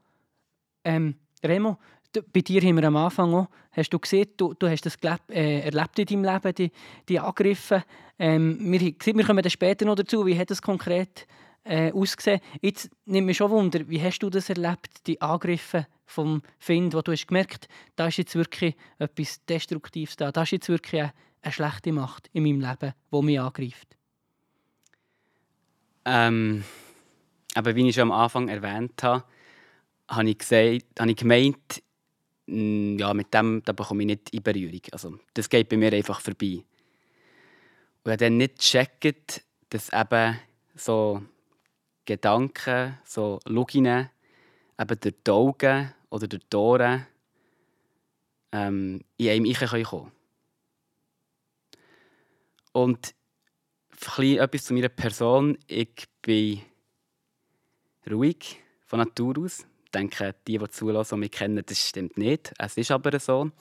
[0.84, 1.78] Ähm, Remo,
[2.34, 4.98] bei dir haben wir am Anfang auch, hast du gesehen, du, du hast das
[5.30, 6.72] äh, erlebt in deinem Leben, die,
[7.08, 7.84] die Angriffe.
[8.18, 11.28] Ähm, wir, wir kommen dann später noch dazu, wie hat das konkret
[11.64, 12.42] äh, ausgesehen.
[12.62, 17.02] Jetzt nimmt mich schon Wunder, wie hast du das erlebt, die Angriffe vom Find, wo
[17.02, 21.14] du hast gemerkt, da ist jetzt wirklich etwas Destruktives da, da ist jetzt wirklich eine,
[21.44, 23.98] eine schlechte Macht in meinem Leben, die mich angreift.
[26.06, 26.64] Ähm,
[27.54, 29.24] aber wie ich schon am Anfang erwähnt habe,
[30.10, 31.84] habe ich, gesagt, habe ich gemeint,
[32.50, 34.82] ja, mit dem da bekomme ich nicht in Berührung.
[34.92, 36.64] Also, das geht bei mir einfach vorbei.
[38.04, 40.40] Und ich dann nicht gecheckt, dass eben
[40.76, 41.22] so
[42.06, 44.10] Gedanken, so Loginen,
[44.80, 47.06] eben durch die Augen oder durch die Ohren
[48.52, 50.12] ähm, in einem Ich kommen können.
[52.72, 53.14] Und
[54.18, 55.58] etwas zu meiner Person.
[55.68, 56.62] Ich bin
[58.10, 59.69] ruhig von Natur aus.
[59.94, 62.54] Denke, die, die zulassen und mich kennen, das stimmt nicht.
[62.58, 63.52] Es ist aber so.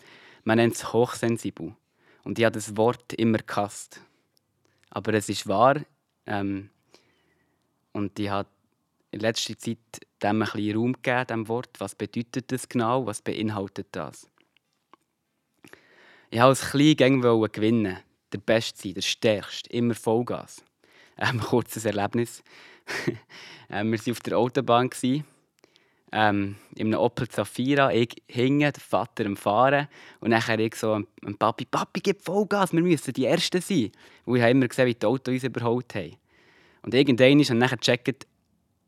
[0.45, 1.75] Man nennt es hochsensibel.
[2.25, 4.01] Und ich habe das Wort immer gehasst.
[4.91, 5.81] Aber es ist wahr.
[6.27, 6.71] Ähm,
[7.93, 8.49] und ich habe
[9.11, 9.79] in letzter Zeit
[10.23, 11.71] dem ein bisschen Raum gegeben, dem Wort.
[11.79, 13.07] Was bedeutet das genau?
[13.07, 14.29] Was beinhaltet das?
[16.31, 17.99] Ich wollte als Klein gewinnen.
[18.33, 20.63] Der Beste sein, der Stärkste, immer Vollgas.
[21.17, 22.43] Ähm, kurzes Erlebnis.
[23.71, 24.91] ähm, wir waren auf der Autobahn.
[26.11, 29.89] Ähm, in einem Opel Zafira, ich hinge, der Vater am Fahren
[30.21, 33.93] und dann ich so am Papi, Papi, gib Vollgas, wir müssen die Ersten sein.
[34.25, 36.17] Und ich habe immer gesehen, wie die Autos uns überholt haben.
[36.83, 38.27] Und irgendwann ist dann gecheckt,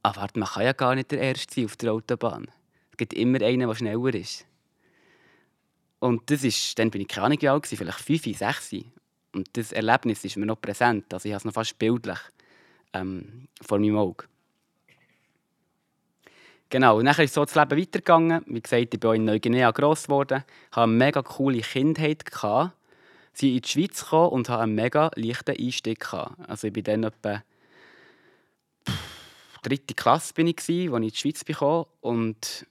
[0.03, 2.47] ah, warte, man kann ja gar nicht der Erste sein auf der Autobahn.
[2.91, 4.47] Es gibt immer einen, der schneller ist.
[5.99, 8.73] Und das ist, dann bin ich keine Ahnung wie alt, vielleicht fünf, sechs.
[9.33, 11.13] Und das Erlebnis ist mir noch präsent.
[11.13, 12.19] Also ich habe es noch fast bildlich
[12.95, 14.25] ähm, vor meinem Auge.
[16.71, 18.43] Genau, und dann ist so das Leben weitergegangen.
[18.47, 22.25] Wie gesagt, ich bin in Neuguinea gross geworden, hatte eine mega coole Kindheit.
[22.25, 22.73] Gehabt.
[23.33, 26.01] Sie in die Schweiz gekommen und hatte einen mega leichten Einstieg.
[26.01, 26.37] Gehabt.
[26.49, 27.43] Also ich bin dann etwa
[29.63, 32.67] dritte Klasse bin ich gsi, als ich in die Schweiz bekam und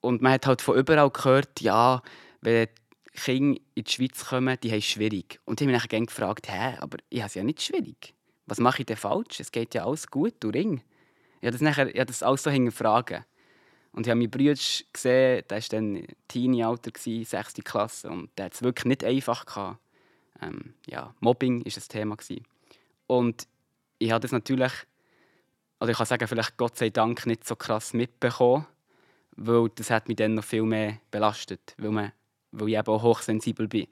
[0.00, 2.02] und man hat halt von überall gehört, ja,
[2.40, 2.68] wenn
[3.14, 5.40] Kinder in die Schweiz kommen, die haben es schwierig.
[5.44, 8.14] Und ich habe mich dann gefragt, hä, aber ich habe es ja nicht schwierig.
[8.46, 9.40] Was mache ich denn falsch?
[9.40, 10.82] Es geht ja alles gut, du Ring.
[11.40, 13.24] Ich das, nachher, ich das alles so hinterfragen.
[13.92, 14.54] Und ich habe meinen Bruder
[14.92, 17.54] gesehen, der war dann Teenie-Alter, 6.
[17.64, 19.76] Klasse, und der hat es wirklich nicht einfach.
[20.40, 22.16] Ähm, ja, Mobbing war ein Thema.
[22.16, 22.44] Gewesen.
[23.06, 23.48] Und
[23.98, 24.72] ich habe das natürlich
[25.80, 28.66] oder ich kann sagen, vielleicht Gott sei Dank nicht so krass mitbekommen,
[29.36, 32.12] weil das hat mich dann noch viel mehr belastet, weil, man,
[32.50, 33.86] weil ich eben auch hochsensibel bin.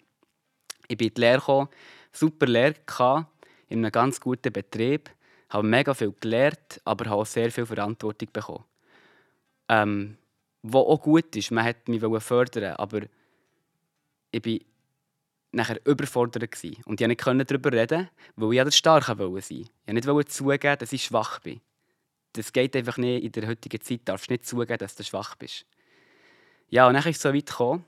[0.88, 1.68] Ich bin in die Lehre gekommen,
[2.12, 3.26] super Lehre gehabt,
[3.68, 5.10] in einem ganz guten Betrieb,
[5.48, 8.64] habe mega viel gelernt, aber habe auch sehr viel Verantwortung bekommen.
[9.68, 10.16] Ähm,
[10.62, 13.02] was auch gut ist, man hat mich fördern aber
[14.32, 14.58] ich war
[15.52, 16.42] nachher überfordert
[16.84, 19.54] und ich konnte nicht darüber reden, weil ich das Starke sein wollte.
[19.54, 21.60] Ich wollte nicht zugeben, dass ich schwach bin
[22.36, 23.24] das geht einfach nicht.
[23.24, 25.66] In der heutigen Zeit darfst du nicht zugeben, dass du schwach bist.
[26.68, 27.84] Ja, und dann ist es so weit gekommen,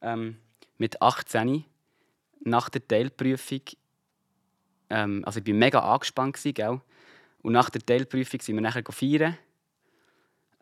[0.00, 0.36] ähm,
[0.76, 1.64] mit 18,
[2.44, 3.62] nach der Teilprüfung,
[4.90, 6.80] ähm, also ich war mega angespannt, gell?
[7.42, 9.38] Und nach der Teilprüfung sind wir nachher feiern.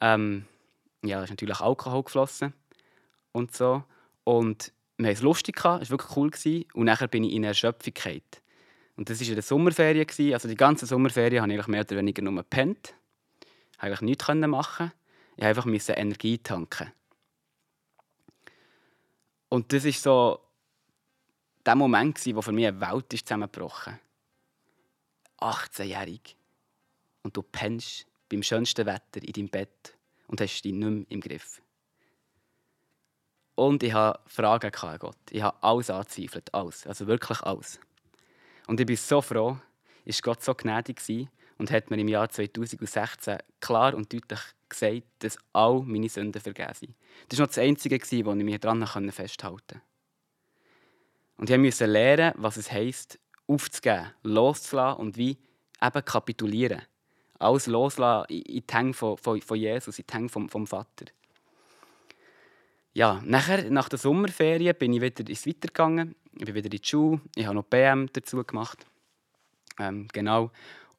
[0.00, 0.44] Ähm,
[1.02, 2.52] ja, da ist natürlich Alkohol geflossen
[3.32, 3.82] und so.
[4.24, 6.30] Und wir hatten es lustig, es war wirklich cool.
[6.30, 6.64] Gewesen.
[6.74, 8.42] Und nachher bin ich in Erschöpfigkeit.
[8.96, 10.06] Und das war in der Sommerferien.
[10.32, 12.94] Also die ganze Sommerferien habe ich mehr oder weniger nur gepennt
[13.78, 14.92] eigentlich nichts machen.
[15.36, 16.92] Ich musste einfach Energie tanken.
[19.48, 20.40] Und das war so
[21.64, 24.00] der Moment, wo für mich eine Welt zusammengebrochen ist.
[25.42, 26.36] 18-jährig.
[27.26, 29.96] Und du pennst beim schönsten Wetter in deinem Bett
[30.28, 31.60] und hast dich nicht mehr im Griff.
[33.56, 35.16] Und ich hatte Fragen an Gott.
[35.30, 36.54] Ich habe alles angezweifelt.
[36.54, 36.86] Alles.
[36.86, 37.80] Also wirklich alles.
[38.68, 39.58] Und ich bin so froh,
[40.04, 41.26] ist Gott so gnädig war
[41.58, 46.74] und hat mir im Jahr 2016 klar und deutlich gesagt, dass all meine Sünden vergeben
[46.74, 46.94] sind.
[47.28, 49.82] Das war noch das Einzige, wo ich mich daran festhalten konnte.
[51.38, 55.36] Und ich musste lernen, was es heisst, aufzugeben, loszulassen und wie
[55.82, 56.82] eben kapitulieren.
[57.38, 61.06] Alles loslassen in die Hände von, von, von Jesus, in die Hände vom, vom Vater.
[62.94, 66.14] Ja, nachher, nach der Sommerferien bin ich wieder ins Weitergegangen.
[66.38, 67.20] Ich bin wieder in die Schule.
[67.34, 68.86] Ich habe noch BM dazu gemacht.
[69.78, 70.50] Ähm, genau.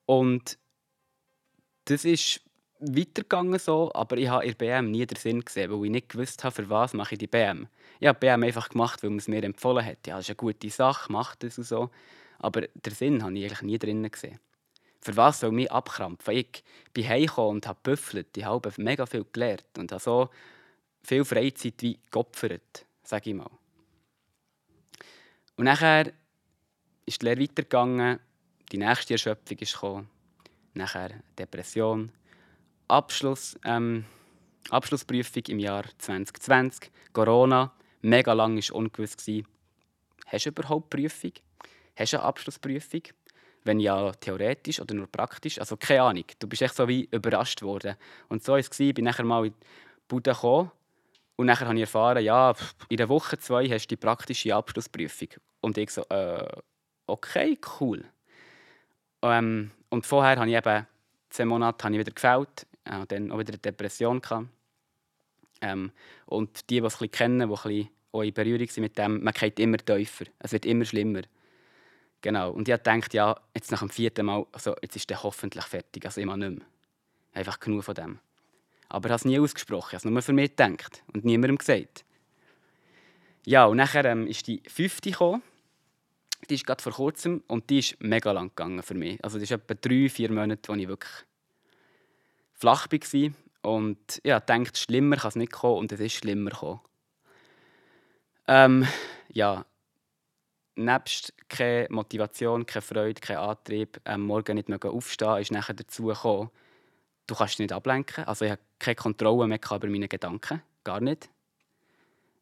[0.06, 0.60] Und
[1.86, 2.42] das ist
[2.80, 6.10] weitergegangen so, aber ich habe in der BM nie den Sinn gesehen, weil ich nicht
[6.10, 7.68] gewusst habe, für was mache ich die BM.
[8.00, 10.06] Ich habe BM einfach gemacht, weil man es mir empfohlen hat.
[10.06, 11.90] Ja, das ist eine gute Sache, mach das und so.
[12.40, 14.40] Aber den Sinn habe ich eigentlich nie drin gesehen.
[15.02, 16.34] Für was soll mich abkrampfen?
[16.36, 18.36] Ich bin heimgekommen und habe büffelt.
[18.36, 20.30] Ich habe mega viel gelernt und habe so
[21.04, 23.50] viel Freizeit wie geopfert, sage ich mal.
[25.56, 26.12] Und nachher
[27.06, 28.20] ist die Lehre weitergegangen,
[28.72, 30.10] die nächste Erschöpfung ist gekommen,
[30.74, 32.12] nachher Depression,
[32.88, 34.06] Abschluss, ähm,
[34.70, 39.16] Abschlussprüfung im Jahr 2020, Corona, mega lang war ungewiss.
[40.26, 41.32] Hast du überhaupt Prüfung?
[41.96, 43.02] Hast du eine Abschlussprüfung?
[43.68, 45.60] Wenn ja, theoretisch oder nur praktisch?
[45.60, 46.24] Also keine Ahnung.
[46.40, 47.96] Du bist echt so wie überrascht worden.
[48.30, 48.80] Und so war es.
[48.80, 49.66] Ich bin nachher mal in die
[50.08, 50.72] Bude gekommen
[51.38, 52.54] und nachher habe ich erfahren, ja,
[52.90, 55.30] in der Woche zwei hast du die praktische Abschlussprüfung.
[55.62, 56.48] Und ich so, äh,
[57.06, 58.04] okay, cool.
[59.22, 60.88] Ähm, und vorher habe ich eben
[61.30, 64.22] zehn Monate habe ich wieder gefällt, äh, dann auch wieder eine Depression.
[65.62, 65.92] Ähm,
[66.26, 69.78] und die, die es kennen, die auch in Berührung sind mit dem, man geht immer
[69.78, 71.22] tiefer, es wird immer schlimmer.
[72.22, 72.52] Genau.
[72.52, 75.66] Und ich habe gedacht, ja, jetzt nach dem vierten Mal, also jetzt ist der hoffentlich
[75.66, 76.68] fertig, also immer nicht mehr.
[77.34, 78.20] Einfach genug von dem.
[78.90, 81.58] Aber ich habe es nie ausgesprochen, ich habe es nur für mich gedacht und niemandem
[81.58, 82.06] gesagt.
[83.46, 85.42] Ja, und nachher ähm, ist die fünfte gekommen.
[86.50, 89.24] Die ist gerade vor kurzem und die ist mega lang gegangen für mich.
[89.24, 91.12] Also das ist etwa drei, vier Monate, wo ich wirklich
[92.54, 93.32] flach war.
[93.62, 96.80] Und ja, denkt, schlimmer kann es nicht kommen und es ist schlimmer gekommen.
[98.48, 98.88] Ähm,
[99.32, 99.66] ja,
[100.78, 106.06] nebst keine Motivation, keine Freude, kein Antrieb, am Morgen nicht mehr aufstehen, ist nachher dazu
[106.06, 106.50] gekommen,
[107.26, 108.26] du kannst dich nicht ablenken.
[108.26, 111.30] Also ich habe keine Kontrolle mehr über meine Gedanken, gar nicht.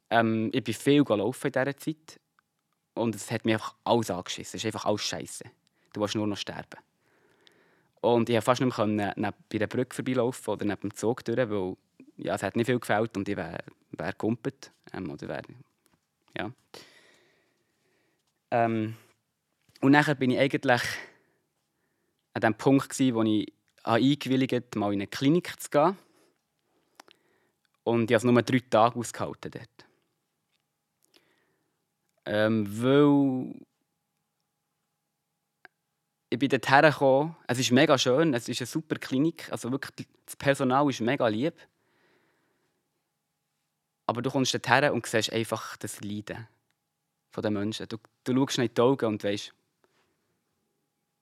[0.10, 2.20] Ähm, ich bin viel gelaufen in dieser Zeit
[2.94, 4.58] und es hat mir einfach alles angeschissen.
[4.58, 5.46] Es ist einfach alles Scheiße.
[5.94, 6.80] Du willst nur noch sterben.
[8.02, 11.26] Und ich konnte fast nicht mehr neben, bei der Brücke vorbeilaufen oder neben dem Zug
[11.26, 11.76] durch, weil
[12.18, 14.72] ja, es hat nicht viel gefällt und ich wäre wär gekumpelt.
[14.94, 15.42] Ähm, oder wär,
[16.38, 16.52] ja.
[18.52, 18.96] Ähm,
[19.82, 20.82] und nachher bin ich eigentlich
[22.34, 23.54] an dem Punkt, gewesen, wo ich
[23.84, 25.98] eingewilligt mal in eine Klinik zu gehen.
[27.84, 29.86] Und ich habe es nur drei Tage ausgehalten dort.
[32.26, 33.54] Ähm, weil
[36.32, 37.36] ich bin dort hergekommen.
[37.48, 39.52] Es ist mega schön, es ist eine super Klinik.
[39.52, 41.54] Also wirklich, das Personal ist mega lieb.
[44.08, 46.48] Aber du kommst dort her und siehst einfach das Leiden
[47.42, 47.88] der Menschen.
[47.88, 49.54] Du, du schaust in die Augen und weißt,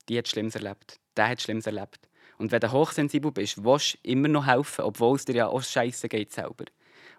[0.10, 2.10] die hat Schlimmes erlebt, der hat Schlimmes erlebt.
[2.38, 5.62] Und wenn du hochsensibel bist, willst du immer noch helfen, obwohl es dir ja auch
[5.62, 6.66] scheiße geht selber.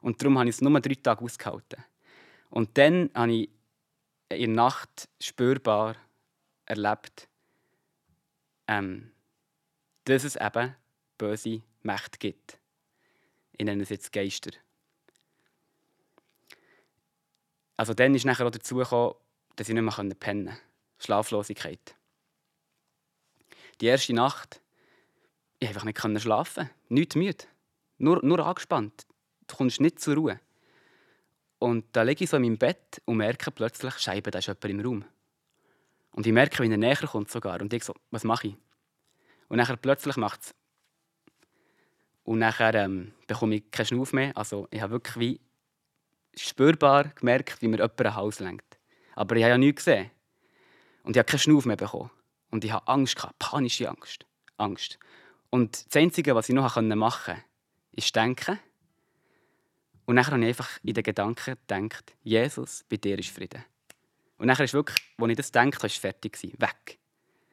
[0.03, 1.83] Und darum habe ich es nur drei Tage ausgehalten.
[2.51, 3.51] Und dann habe ich
[4.29, 5.97] in der Nacht spürbar
[6.67, 7.29] erlebt,
[8.67, 9.13] ähm,
[10.05, 10.75] dass es eben
[11.17, 12.59] böse Mächte gibt.
[13.57, 14.51] Ich nenne es Geister.
[17.77, 19.15] Also dann ist nachher auch dazu gekommen,
[19.57, 20.61] dass ich nicht mehr pennen konnte.
[20.99, 21.97] Schlaflosigkeit.
[23.81, 24.61] Die erste Nacht,
[25.59, 26.71] ich einfach nicht schlafen.
[26.89, 27.45] Nicht müde.
[27.99, 29.07] Nur, nur angespannt.
[29.47, 30.41] Du kommst nicht zur Ruhe.
[31.59, 34.65] Und da liege ich so in meinem Bett und merke plötzlich, Scheibe, da ist jemand
[34.65, 35.05] im Raum.
[36.13, 37.61] Und ich merke, wie er näher kommt sogar.
[37.61, 38.57] Und ich so, was mache ich?
[39.49, 40.55] Und nachher plötzlich macht es.
[42.25, 44.37] Und nachher ähm, bekomme ich keinen Schnuff mehr.
[44.37, 45.41] Also ich habe wirklich wie
[46.37, 48.79] spürbar gemerkt, wie mir jemand ein Haus lenkt.
[49.15, 50.11] Aber ich habe ja nichts gesehen.
[51.03, 52.11] Und ich habe keinen Schnuff mehr bekommen.
[52.51, 54.27] Und ich hatte Angst, panische Angst.
[54.57, 54.99] Angst.
[55.51, 57.45] Und das Einzige, was ich noch machen konnte,
[57.93, 58.59] ist denken.
[60.07, 63.65] Und dann habe ich einfach in den Gedanken gedacht, Jesus, bei dir ist Frieden.
[64.39, 66.99] Und dann ist wirklich, als ich das denke, ist es fertig weg.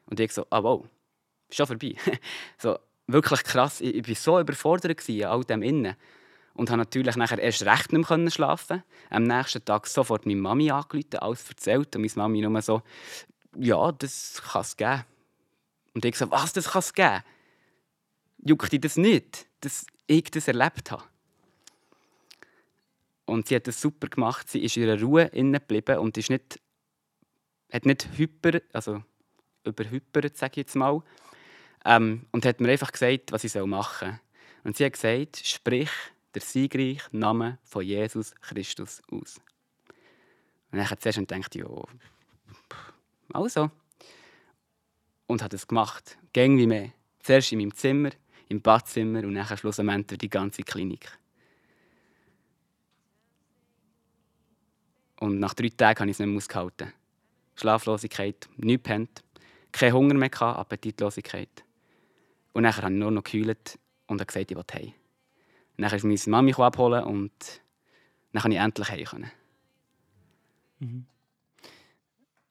[0.05, 0.85] Und ich so, ah wow,
[1.49, 1.95] schon vorbei.
[2.57, 2.77] so,
[3.07, 5.95] wirklich krass, ich war so überfordert in all dem Innen.
[6.53, 10.69] Und habe natürlich nachher erst recht nicht mehr schlafen Am nächsten Tag sofort meine Mami
[10.71, 11.95] angerufen, alles erzählt.
[11.95, 12.81] Und meine Mami nur so,
[13.57, 15.05] ja, das kann es geben.
[15.93, 17.23] Und ich so, was, das kann es geben?
[18.43, 21.03] Juckt dich das nicht, dass ich das erlebt habe?
[23.25, 24.49] Und sie hat das super gemacht.
[24.49, 26.59] Sie ist in ihrer Ruhe geblieben und ist nicht,
[27.71, 29.03] hat nicht hyper, also
[29.63, 31.01] überhypert, sage ich jetzt mal.
[31.85, 34.19] Ähm, und hat mir einfach gesagt, was ich machen soll.
[34.63, 35.89] Und sie hat gesagt, sprich
[36.33, 39.39] der siegreiche Name von Jesus Christus aus.
[40.71, 41.65] Und ich habe zuerst gedacht, ja,
[43.33, 43.71] also.
[45.27, 46.17] Und hat es gemacht.
[46.33, 46.91] Gäng wie mehr.
[47.19, 48.11] Zuerst in meinem Zimmer,
[48.49, 51.17] im Badzimmer und dann schlussendlich die ganze Klinik.
[55.19, 56.93] Und nach drei Tagen habe ich es nicht mehr ausgehalten.
[57.55, 59.23] Schlaflosigkeit, nichts pennt,
[59.71, 61.63] kein Hunger mehr, Appetitlosigkeit.
[62.53, 63.77] Und dann habe ich nur noch geheult
[64.07, 64.93] und gesagt, ich will heim.
[65.81, 67.31] Dann ist meine Mami abholen und
[68.33, 69.25] dann konnte ich endlich heim.
[70.79, 71.05] Mhm.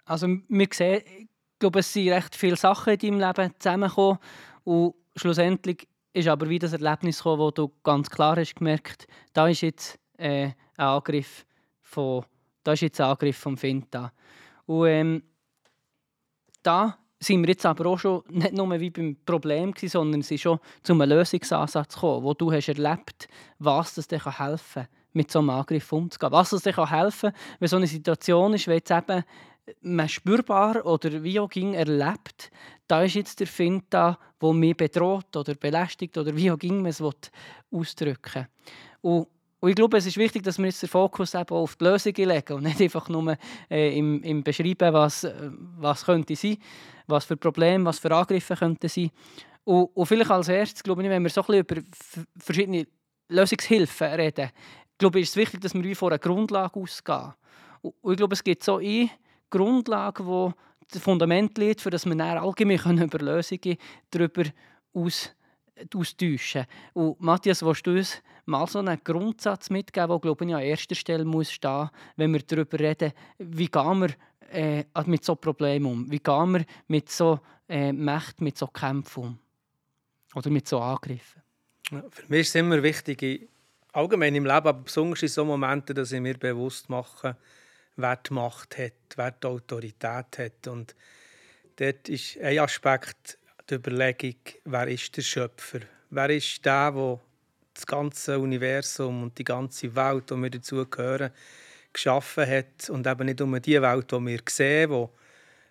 [0.04, 1.28] Also wir sehen, ich
[1.58, 4.18] glaube, es sind recht viele Sachen in deinem Leben zusammengekommen
[4.64, 9.48] und schlussendlich ist aber wieder das Erlebnis gekommen, wo du ganz klar hast gemerkt, da
[9.48, 11.46] ist jetzt äh, ein Angriff
[11.82, 12.24] von,
[12.64, 14.12] da ist jetzt ein Angriff vom Finta.
[14.66, 15.22] Und ähm,
[16.62, 20.40] da sind wir jetzt aber auch schon nicht nur wie beim Problem gewesen, sondern ist
[20.40, 25.40] schon zu einem Lösungsansatz gekommen, wo du hast erlebt, was dir helfen kann, mit so
[25.40, 26.32] einem Angriff umzugehen.
[26.32, 29.22] Was das dir helfen kann, wenn so eine Situation ist, wie jetzt eben
[29.82, 32.50] man spürbar oder wie auch ging erlebt,
[32.88, 36.82] da ist jetzt der Find da, der mich bedroht oder belästigt oder wie auch ging
[36.82, 37.02] man es
[37.70, 38.48] ausdrücken
[39.02, 39.28] und,
[39.60, 42.28] und ich glaube, es ist wichtig, dass wir jetzt den Fokus eben auf die Lösungen
[42.28, 43.36] legen und nicht einfach nur
[43.70, 46.56] äh, im, im Beschreiben, was, äh, was könnte sein,
[47.06, 49.10] was für Probleme, was für Angriffe könnten sein.
[49.64, 51.88] Und, und vielleicht als erstes, glaube ich, wenn wir so ein bisschen über
[52.38, 52.86] verschiedene
[53.28, 54.50] Lösungshilfen reden,
[54.96, 57.34] glaube ich, ist es wichtig, dass wir wie von einer Grundlage ausgehen.
[57.82, 59.10] Und, und ich glaube, es gibt so eine
[59.50, 60.54] Grundlage, die
[60.90, 63.76] das Fundament liegt, für das wir dann allgemein über Lösungen
[64.10, 64.44] darüber
[64.94, 65.30] aus,
[65.94, 70.62] austauschen Und Matthias, willst du uns mal so einen Grundsatz mitgeben, der glaube ich, an
[70.62, 74.10] erster Stelle muss stehen wenn wir darüber reden, wie gehen wir
[74.52, 76.10] äh, mit so Problemen um?
[76.10, 79.38] Wie gehen wir mit so äh, Mächten, mit so Kämpfen um?
[80.34, 81.42] Oder mit so Angriffen?
[81.90, 83.48] Ja, für mich ist es immer wichtig,
[83.92, 87.36] allgemein im Leben, aber besonders in so Momenten, dass ich mir bewusst mache,
[87.96, 90.66] wer die Macht hat, wer die Autorität hat.
[90.68, 90.94] Und
[91.76, 93.38] dort ist ein Aspekt
[93.70, 95.80] die Überlegung, wer ist der Schöpfer?
[96.10, 97.20] Wer ist der, der
[97.74, 101.30] das ganze Universum und die ganze Welt, die wir dazugehören,
[101.92, 105.10] geschaffen hat und eben nicht nur die Welt, die wir sehen, wo,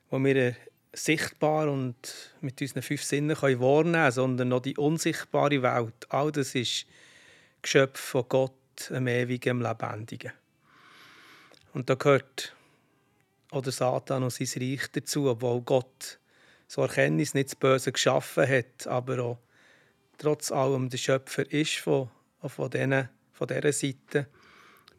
[0.09, 0.55] wo wir
[0.93, 1.95] sichtbar und
[2.41, 6.07] mit unseren fünf Sinnen können wahrnehmen können, sondern noch die unsichtbare Welt.
[6.09, 6.85] All das ist
[7.61, 10.31] Geschöpf von Gott, einem ewigen, lebendigen.
[11.73, 12.55] Und da gehört
[13.51, 16.18] oder Satan und sein Reich dazu, obwohl Gott
[16.69, 19.37] so Erkenntnis nicht das Böse geschaffen hat, aber auch
[20.19, 22.11] trotz allem der Schöpfer ist von,
[22.45, 24.27] von, denen, von dieser Seite,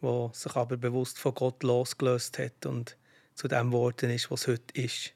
[0.00, 2.96] wo sich aber bewusst von Gott losgelöst hat und
[3.36, 5.12] zu dem geworden ist, was heute ist.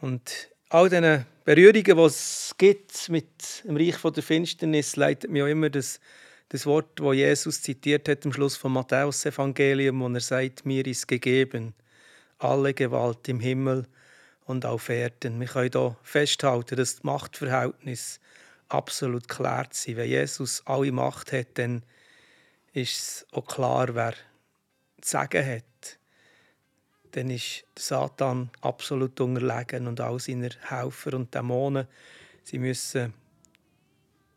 [0.00, 5.48] Und all diese Berührungen, die es gibt mit dem Reich der Finsternis, leitet mir auch
[5.48, 6.00] immer das
[6.50, 11.08] das Wort, wo Jesus zitiert hat am Schluss vom Matthäus-Evangelium, wo er sagt, mir ist
[11.08, 11.74] gegeben
[12.38, 13.86] alle Gewalt im Himmel
[14.44, 15.40] und auf Erden.
[15.40, 18.20] Wir können hier festhalten, dass das Machtverhältnis
[18.68, 19.96] absolut klar sind.
[19.96, 21.82] Wenn Jesus alle Macht hat, dann
[22.72, 24.12] ist es auch klar, wer
[25.00, 25.98] zu sagen hat.
[27.12, 31.86] Dann ist Satan absolut unterlegen und all seine Helfer und Dämonen,
[32.42, 33.14] sie müssen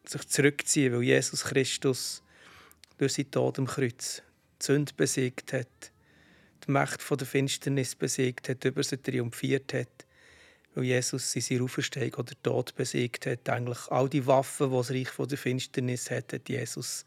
[0.05, 2.21] sich zurückziehen, weil Jesus Christus
[2.97, 4.21] durch seinen Tod am Kreuz
[4.61, 5.91] die Sünde besiegt hat,
[6.67, 10.05] die Macht von der Finsternis besiegt hat, über sie triumphiert hat,
[10.75, 13.49] weil Jesus in seiner Auferstehung oder Tod besiegt hat.
[13.49, 17.05] Eigentlich all die Waffen, die das Reich von der Finsternis hat, hat Jesus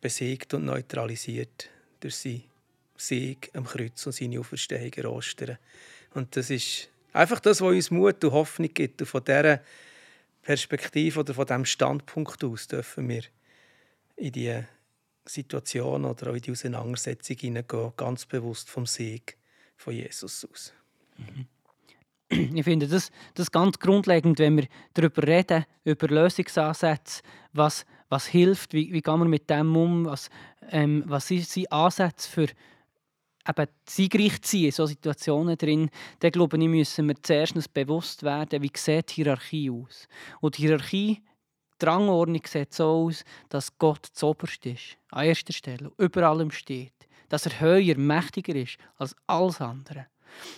[0.00, 1.70] besiegt und neutralisiert
[2.00, 2.44] durch seinen
[2.96, 5.58] Sieg am Kreuz und seine Auferstehung in Ostern.
[6.12, 9.00] Und das ist einfach das, was uns Mut und Hoffnung gibt.
[9.00, 9.60] Und von dieser
[10.42, 13.22] Perspektive oder von diesem Standpunkt aus dürfen wir
[14.16, 14.62] in die
[15.26, 19.36] Situation oder auch in die Auseinandersetzung hineingehen, ganz bewusst vom Sieg
[19.76, 20.72] von Jesus aus.
[22.28, 27.22] Ich finde das, das ganz grundlegend, wenn wir darüber reden, über Lösungsansätze,
[27.52, 30.30] was, was hilft, wie, wie gehen wir mit dem um, was,
[30.70, 32.48] ähm, was sind Ansätze für,
[33.46, 38.22] eben siegreich zu sein in solchen Situationen drin, dann glaube ich, müssen wir zuerst bewusst
[38.22, 40.08] werden, wie sieht Hierarchie aus.
[40.40, 41.22] Und Hierarchie,
[41.84, 46.92] die Rangordnung sieht so aus, dass Gott zoberst ist, an erster Stelle, über allem steht.
[47.28, 50.06] Dass er höher, mächtiger ist als alles andere.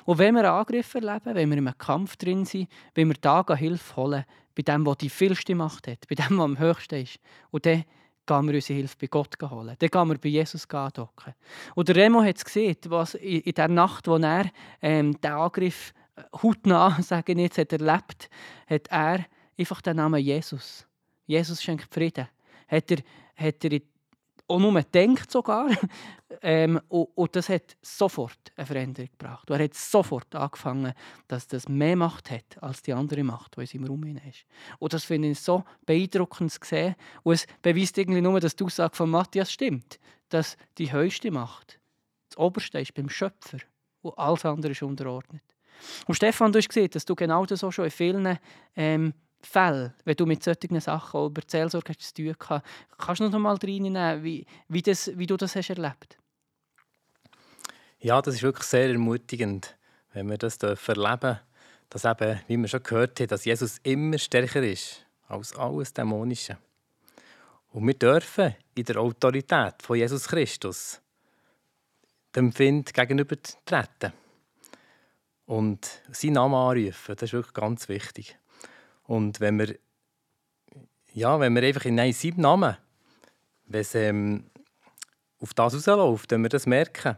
[0.05, 3.45] Und wenn wir Angriffe erleben, wenn wir in einem Kampf drin sind, wenn wir da
[3.55, 4.25] Hilfe holen,
[4.55, 7.19] bei dem, der die vielste Macht hat, bei dem, der am höchsten ist,
[7.51, 7.85] und dann
[8.25, 9.77] gehen wir unsere Hilfe bei Gott holen.
[9.79, 11.35] Dann gehen wir bei Jesus andocken.
[11.75, 14.51] Und der Remo hat es gesehen, was in, der Nacht, wo er
[14.81, 18.31] ähm, den Angriff äh, hautnah, sage ich jetzt, hat erlebt,
[18.69, 19.27] hat er
[19.59, 20.87] einfach den Namen Jesus.
[21.27, 22.29] Jesus schenkt Frieden.
[22.69, 22.99] Hat er,
[23.37, 23.81] hat er
[24.49, 25.69] auch nur denkt sogar.
[26.43, 29.51] ähm, und, und, das hat sofort eine Veränderung gebracht.
[29.51, 30.93] Und er hat sofort angefangen,
[31.29, 34.45] dass das mehr Macht hat als die andere Macht, die in seinem Raum ist.
[34.79, 36.95] Und das finde ich so beeindruckend zu sehen.
[37.23, 39.99] Und es beweist irgendwie nur, dass die Aussage von Matthias stimmt.
[40.29, 41.79] Dass die höchste Macht,
[42.29, 43.59] das Oberste ist beim Schöpfer.
[44.03, 45.43] Und alles andere ist unterordnet.
[46.07, 48.39] Und Stefan, du hast gesehen, dass du genau das auch schon in vielen
[48.77, 52.65] ähm, Fälle, wenn du mit solchen Sachen über die Seelsorge zu tun hast,
[52.99, 56.19] kannst du noch mal reinnehmen, wie, wie, das, wie du das hast erlebt
[58.01, 59.77] Ja, das ist wirklich sehr ermutigend,
[60.13, 61.39] wenn wir das erleben
[61.91, 66.59] dass eben, wie wir schon gehört haben, dass Jesus immer stärker ist als alles Dämonische.
[67.73, 71.01] Und wir dürfen in der Autorität von Jesus Christus
[72.35, 74.13] dem Find gegenüber treten
[75.47, 77.15] und seinen Namen anrufen.
[77.15, 78.37] Das ist wirklich ganz wichtig.
[79.07, 79.77] Und wenn wir,
[81.13, 82.77] ja, wenn wir einfach in seinem Namen,
[83.67, 84.45] wenn es ähm,
[85.41, 87.17] auf das rausläuft, wenn wir das merken,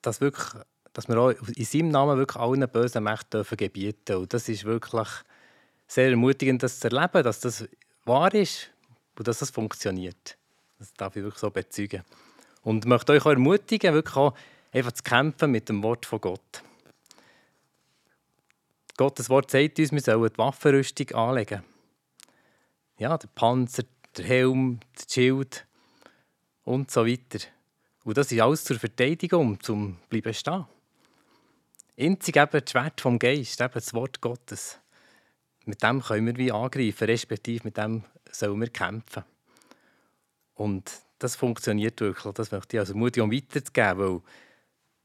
[0.00, 0.48] dass, wirklich,
[0.92, 4.64] dass wir auch in seinem Namen wirklich allen bösen Mächten dürfen gebieten Und das ist
[4.64, 5.08] wirklich
[5.86, 7.68] sehr ermutigend, das zu erleben, dass das
[8.04, 8.70] wahr ist
[9.16, 10.36] und dass das funktioniert.
[10.78, 12.02] Das darf ich wirklich so bezeugen.
[12.62, 14.34] Und ich möchte euch auch ermutigen, wirklich auch
[14.72, 16.62] einfach zu kämpfen mit dem Wort von Gott.
[19.02, 21.64] Gottes Wort sagt uns, wir sollen die Waffenrüstung anlegen.
[22.98, 23.82] Ja, der Panzer,
[24.16, 25.66] der Helm, das Schild
[26.62, 27.40] und so weiter.
[28.04, 30.66] Und das ist alles zur Verteidigung, zum bleiben stehen.
[31.98, 34.78] Einzig eben das Schwert vom Geist, eben das Wort Gottes.
[35.64, 39.24] Mit dem können wir wie angreifen, respektive mit dem sollen wir kämpfen.
[40.54, 42.34] Und das funktioniert wirklich.
[42.34, 44.20] Das möchte ich also mutig um weiterzugeben, weil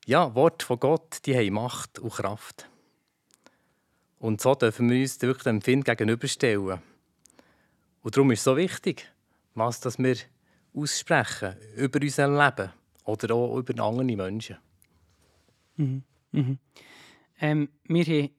[0.06, 2.70] ja, Worte von Gott, die haben Macht und Kraft.
[4.20, 6.80] Und so dürfen wir uns wirklich dem Find gegenüberstellen.
[8.02, 9.12] Und darum ist es so wichtig,
[9.54, 10.16] was das wir
[10.74, 12.72] aussprechen über unser Leben
[13.04, 14.58] oder auch über andere Menschen.
[15.76, 16.04] Mhm.
[16.32, 16.58] Mhm.
[17.40, 18.30] Ähm, wir, haben,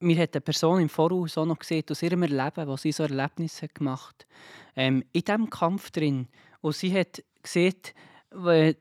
[0.00, 3.04] wir hat eine Person im Voraus auch noch gesehen, aus ihrem Erleben, was sie so
[3.04, 4.26] Erlebnisse gemacht hat.
[4.76, 6.28] Ähm, in diesem Kampf drin.
[6.60, 7.74] Und sie hat gesehen,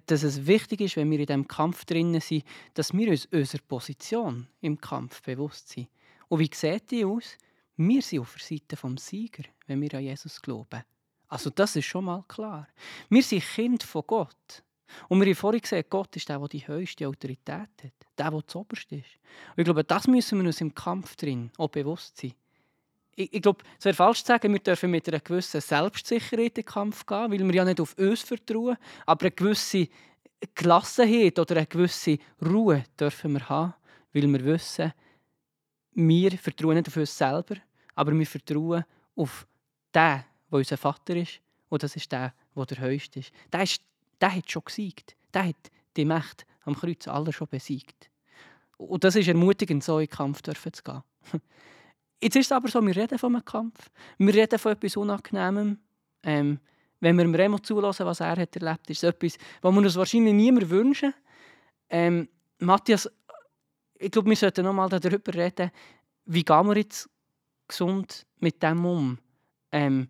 [0.06, 2.44] dass es wichtig ist, wenn wir in diesem Kampf drinnen sind,
[2.74, 5.88] dass wir uns unserer Position im Kampf bewusst sind.
[6.28, 7.38] Und wie sieht die aus?
[7.76, 10.84] Wir sind auf der Seite des Sieger, wenn wir an Jesus glauben.
[11.28, 12.68] Also das ist schon mal klar.
[13.10, 14.64] Wir sind Kind von Gott.
[15.10, 17.70] Und wir haben vorhin gesehen, Gott ist der, der die höchste Autorität hat.
[17.82, 19.18] Der, der das Oberste ist.
[19.50, 22.34] Und ich glaube, das müssen wir uns im Kampf drin auch bewusst sein
[23.16, 26.64] ich, ich glaube, es wäre falsch zu sagen, wir dürfen mit einer gewissen Selbstsicherheit in
[26.64, 29.88] den Kampf gehen, weil wir ja nicht auf uns vertrauen, aber eine gewisse
[30.56, 33.74] Gelassenheit oder eine gewisse Ruhe dürfen wir haben,
[34.14, 34.94] weil wir wissen,
[35.96, 37.56] wir vertrauen nicht auf uns selber,
[37.96, 38.84] aber wir vertrauen
[39.16, 39.48] auf
[39.94, 41.40] den, der unser Vater ist
[41.70, 43.32] und das ist der, der der Höchste ist.
[43.52, 43.82] Der, ist,
[44.20, 45.16] der hat schon gesiegt.
[45.34, 48.10] Der hat die Macht am Kreuz alle schon besiegt.
[48.78, 50.54] Und das ist ermutigend, so in den Kampf zu
[50.84, 51.04] gehen.
[52.24, 53.90] Jetzt ist es aber so, wir reden von einem Kampf.
[54.18, 55.78] Wir reden von etwas Unangenehmem.
[56.24, 56.60] Ähm,
[57.02, 60.34] wenn wir Remo zulassen, was er hat erlebt, ist es etwas, was wir uns wahrscheinlich
[60.34, 61.14] niemand wünschen.
[61.90, 63.12] Ähm, Matthias,
[63.96, 65.70] ich glaube, wir sollten noch mal darüber reden,
[66.24, 67.10] wie gehen wir jetzt
[67.68, 69.20] gesund mit dem um?
[69.74, 70.08] Ähm,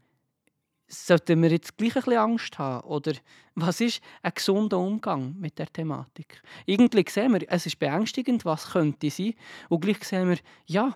[0.88, 2.88] sollten wir jetzt gleich ein bisschen Angst haben?
[2.88, 3.14] Oder
[3.56, 6.44] was ist ein gesunder Umgang mit der Thematik?
[6.68, 9.34] Irgendwie sehen wir, es ist beängstigend, was könnte sein.
[9.68, 10.38] Und gleich sehen wir,
[10.68, 10.96] ja,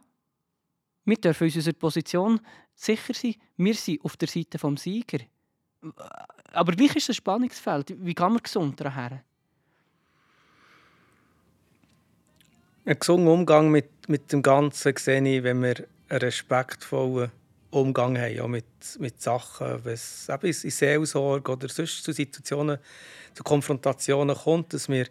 [1.08, 2.40] wir dürfen uns unserer Position
[2.76, 3.36] sicher sein.
[3.56, 5.20] Wir sind auf der Seite des Sieger.
[6.52, 7.96] Aber gleich ist ein Spannungsfeld.
[8.06, 9.24] Wie kann man gesund daher?
[12.84, 15.76] Ein gesunder Umgang mit, mit dem Ganzen sehe ich, wenn wir
[16.10, 17.32] einen respektvollen
[17.70, 18.66] Umgang haben, auch mit,
[19.00, 22.80] mit Sachen, wenn es in Seelsorge oder sonst zu Situationen,
[23.34, 25.08] zu Konfrontationen kommt, dass wir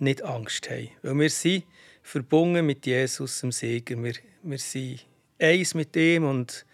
[0.00, 0.88] nicht Angst haben.
[1.02, 1.64] Weil wir sind
[2.02, 4.02] verbunden mit Jesus, dem Sieger.
[4.02, 5.06] Wir, wir sind
[5.38, 6.64] eins mit ihm und,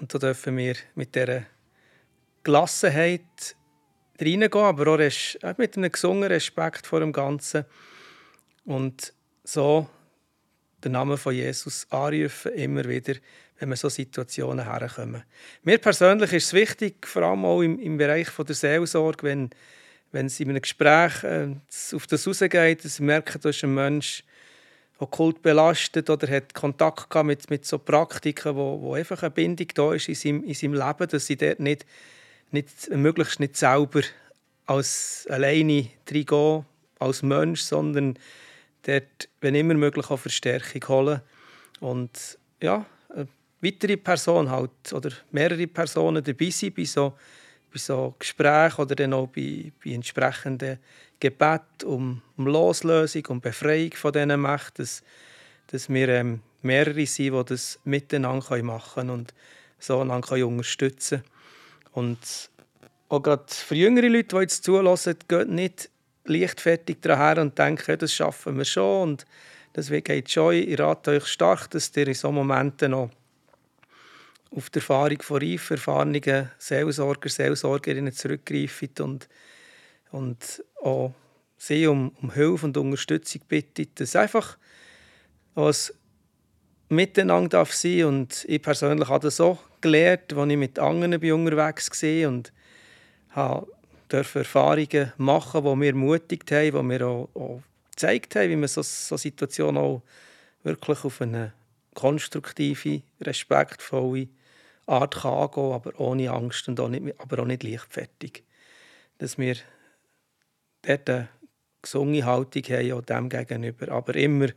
[0.00, 1.44] und da dürfen wir mit dieser
[2.42, 3.56] Gelassenheit
[4.20, 7.64] reingehen, aber auch mit einem gesungenen Respekt vor dem Ganzen
[8.64, 9.12] und
[9.44, 9.88] so
[10.84, 13.14] den Namen von Jesus anrufen, immer wieder,
[13.58, 15.22] wenn wir so Situationen herkommen.
[15.62, 19.50] Mir persönlich ist es wichtig, vor allem auch im, im Bereich von der Seelsorge, wenn,
[20.10, 21.54] wenn es in einem Gespräch äh,
[21.94, 24.24] auf das rausgeht, dass ich merke, da ist ein Mensch,
[25.02, 29.66] okkult belastet oder hat Kontakt gehabt mit, mit so Praktiken, wo, wo einfach eine Bindung
[29.74, 31.84] da ist in seinem, in seinem Leben, dass sie dort nicht,
[32.50, 34.02] nicht, möglichst nicht selber
[34.66, 36.64] als alleine reingehen,
[37.00, 38.16] als Mensch, sondern
[38.82, 41.20] dort, wenn immer möglich, auch Verstärkung holen.
[41.80, 43.26] Und ja, eine
[43.60, 47.14] weitere Person halt, oder mehrere Personen dabei sind bei so,
[47.72, 50.78] bei so Gesprächen oder dann auch bei, bei entsprechenden
[51.22, 55.04] Gebet um, um Loslösung, um Befreiung von diesen Mächten, dass,
[55.68, 59.34] dass wir ähm, mehrere sind, die das miteinander machen können und
[59.78, 61.28] so einander unterstützen können.
[61.92, 62.50] Und
[63.08, 65.90] auch gerade für jüngere Leute, die jetzt zulassen, geht nicht
[66.24, 69.26] leichtfertig daher und denken, das schaffen wir schon und
[69.74, 70.54] das geht schon.
[70.54, 73.10] Ich rate euch stark, dass ihr in solchen Momenten noch
[74.50, 79.28] auf die Erfahrung von reif erfahrenen Seelsorger, Seelsorgerinnen zurückgreift und,
[80.12, 81.12] und auch
[81.58, 84.56] sie um, um Hilfe und Unterstützung bittet, dass einfach
[85.54, 85.94] was
[86.88, 92.02] miteinander darf sein und ich persönlich habe das auch gelernt, als ich mit anderen unterwegs
[92.02, 92.52] war und
[94.08, 98.68] durfte Erfahrungen machen, die mir ermutigt haben, die mir auch, auch gezeigt haben, wie man
[98.68, 100.02] so, so Situationen auch
[100.62, 101.52] wirklich auf eine
[101.94, 104.28] konstruktive, respektvolle
[104.86, 108.42] Art kann angehen, aber ohne Angst und auch nicht, aber auch nicht leichtfertig.
[109.18, 109.56] Dass wir
[110.82, 111.28] dort eine
[111.80, 114.48] gesunde Haltung haben, auch dem gegenüber, aber immer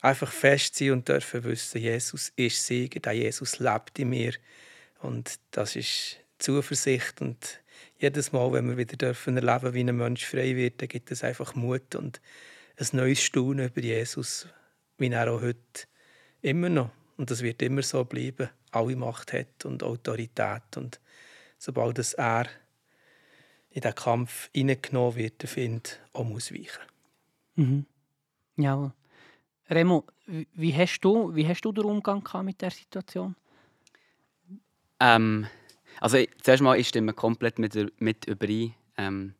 [0.00, 4.34] einfach fest sein und dürfen wissen, Jesus ist Sieger, der Jesus lebt in mir.
[5.00, 7.20] Und das ist Zuversicht.
[7.20, 7.60] Und
[7.98, 11.24] jedes Mal, wenn wir wieder dürfen erleben, wie ein Mensch frei wird, dann gibt es
[11.24, 12.20] einfach Mut und
[12.76, 14.48] ein neues Staunen über Jesus,
[14.98, 15.86] wie er auch heute
[16.40, 16.90] immer noch.
[17.16, 20.76] Und das wird immer so bleiben, alle Macht hat und Autorität.
[20.76, 21.00] Und
[21.58, 22.46] sobald es er
[23.72, 26.82] in den Kampf hineingenommen wird, der Find auch muss weichen.
[27.56, 27.86] Mhm.
[28.56, 28.92] Ja.
[29.70, 33.34] Remo, wie hast du, wie hast du den Umgang mit der Situation?
[35.00, 35.46] Ähm,
[36.00, 39.34] also zuerst mal, ich stimme komplett mit, mit überein, ähm,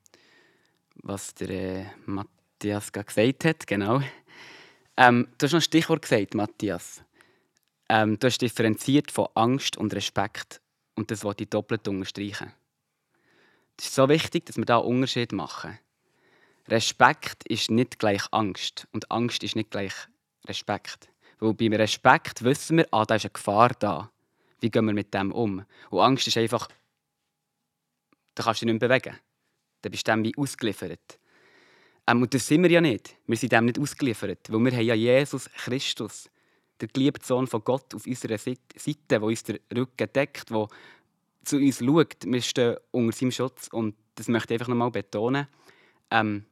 [0.94, 3.66] was der äh, Matthias gerade gesagt hat.
[3.66, 4.00] Genau.
[4.96, 7.02] Ähm, du hast noch ein Stichwort gesagt, Matthias.
[7.88, 10.60] Ähm, du hast differenziert von Angst und Respekt.
[10.94, 12.52] Und das wollte ich doppelt unterstreichen.
[13.82, 15.76] Es ist so wichtig, dass wir da einen Unterschied machen.
[16.68, 19.92] Respekt ist nicht gleich Angst und Angst ist nicht gleich
[20.46, 21.10] Respekt.
[21.40, 24.08] Weil beim Respekt wissen wir, ah, da ist eine Gefahr da.
[24.60, 25.64] Wie gehen wir mit dem um?
[25.90, 26.68] Und Angst ist einfach,
[28.36, 29.18] da kannst du dich nicht mehr bewegen.
[29.80, 31.18] Dann bist du dem wie ausgeliefert.
[32.06, 33.16] Ähm, und das sind wir ja nicht.
[33.26, 36.30] Wir sind dem nicht ausgeliefert, weil wir haben ja Jesus Christus,
[36.80, 38.60] der geliebte Sohn von Gott, auf unserer Seite,
[39.10, 40.68] der uns den Rücken deckt, der
[41.44, 42.24] zu uns schaut.
[42.24, 45.46] Wir stehen unter seinem Schutz und das möchte ich einfach nochmal betonen.
[46.10, 46.44] Ähm,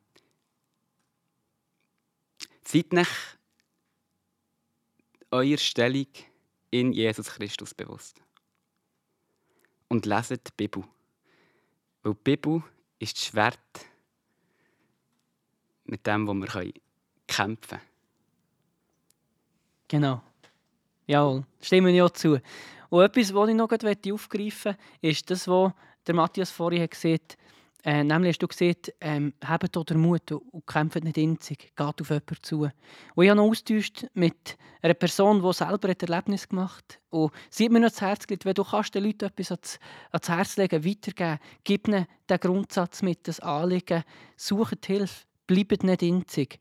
[2.65, 3.39] seid nicht
[5.31, 6.07] eure Stellung
[6.71, 8.21] in Jesus Christus bewusst.
[9.89, 10.85] Und leset die Bibel.
[12.03, 12.63] Weil die Bibel
[12.99, 13.59] ist das Schwert,
[15.85, 16.73] mit dem, wo wir
[17.27, 17.81] kämpfen können.
[19.89, 20.23] Genau.
[21.07, 22.41] Jawohl, stimmen ja zu.
[22.91, 25.73] Und etwas, was ich noch aufgreifen möchte, ist das, was
[26.07, 27.39] der Matthias vorhin gesagt hat,
[27.83, 32.11] äh, nämlich hast du gesagt, ähm, habt oder Mut und kämpft nicht einzig, geht auf
[32.11, 32.69] jemanden zu.
[33.15, 33.55] Und ich habe noch
[34.13, 37.01] mit einer Person, die selber ein Erlebnis gemacht hat.
[37.09, 39.79] Und sie hat mir noch das Herz gelegt, wenn du kannst den Leuten etwas ans,
[40.11, 44.05] ans Herz legen, weitergeben, gib ihnen den Grundsatz mit, das Anliegen,
[44.37, 46.61] sucht Hilfe, bleibt nicht einzig.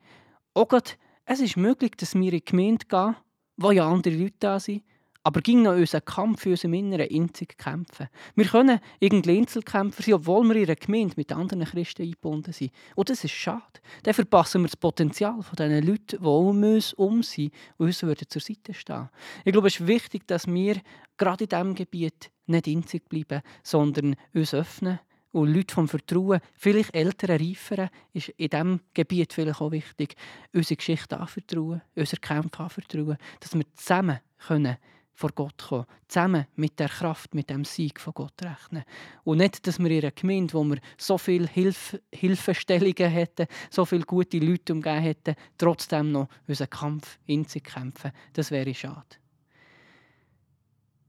[0.53, 0.91] Auch gerade,
[1.25, 3.15] es ist möglich, dass wir in die Gemeinde gehen,
[3.57, 4.83] wo ja andere Leute da sind,
[5.29, 8.07] aber ging noch unser Kampf für unserem Inneren einzig kämpfen.
[8.33, 12.71] Wir können irgendwie Einzelkämpfer sein, obwohl wir in einer Gemeinde mit anderen Christen eingebunden sind.
[12.95, 13.61] Und das ist schade.
[14.01, 17.99] Dann verpassen wir das Potenzial von diesen Leuten, die um uns um sind und uns
[17.99, 19.09] zur Seite stehen
[19.45, 20.81] Ich glaube, es ist wichtig, dass wir
[21.15, 24.97] gerade in diesem Gebiet nicht einzig bleiben, sondern uns öffnen
[25.31, 30.15] und Leute vom Vertrauen, vielleicht ältere, reifere, ist in diesem Gebiet vielleicht auch wichtig,
[30.53, 34.77] unsere Geschichte anvertrauen, unsere Kämpfe anvertrauen, dass wir zusammen können
[35.19, 35.85] vor Gott kommen.
[36.07, 38.85] Zusammen mit der Kraft, mit dem Sieg von Gott rechnen.
[39.25, 43.83] Und nicht, dass wir in einer Gemeinde, wo wir so viele Hilf Hilfestellungen hätten, so
[43.83, 48.13] viele gute Leute umgeben hätten, trotzdem noch unseren Kampf in sich kämpfen.
[48.31, 49.17] Das wäre schade.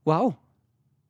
[0.04, 0.34] Wow,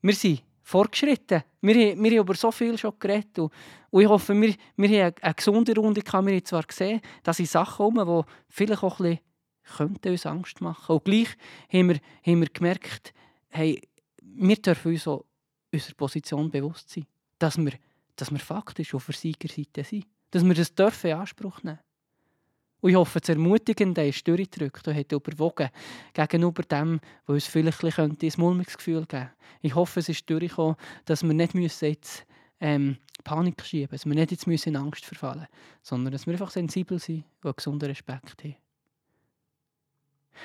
[0.03, 1.43] wir sind fortgeschritten.
[1.63, 3.39] Wir, wir haben über so viel schon geredet.
[3.39, 3.51] Und,
[3.93, 6.03] ich hoffe, wir, wir haben eine gesunde Runde.
[6.05, 9.30] Wir haben zwar gesehen, dass sind Sachen herum, die vielleicht auch ein bisschen
[9.77, 10.95] könnte uns Angst machen.
[10.95, 11.29] Und gleich
[11.73, 13.13] haben wir, haben wir gemerkt,
[13.49, 13.81] hey,
[14.23, 15.25] wir dürfen uns auch
[15.73, 17.07] unserer Position bewusst sein,
[17.39, 17.73] dass wir,
[18.17, 20.07] dass wir faktisch auf der Siegerseite sind.
[20.31, 21.81] Dass wir das dürfen in Anspruch nehmen.
[22.81, 25.69] Und ich hoffe, das Ermutigende ist durchgedrückt und hat überwogen
[26.15, 29.31] gegenüber dem, was uns vielleicht ein mulmiges Gefühl geben könnte.
[29.61, 32.25] Ich hoffe, es ist durchgekommen, dass wir nicht müssen jetzt
[32.61, 35.47] ähm, Panik schieben, dass wir nicht jetzt in Angst verfallen
[35.83, 38.57] sondern dass wir einfach sensibel sind und einen gesunden Respekt haben.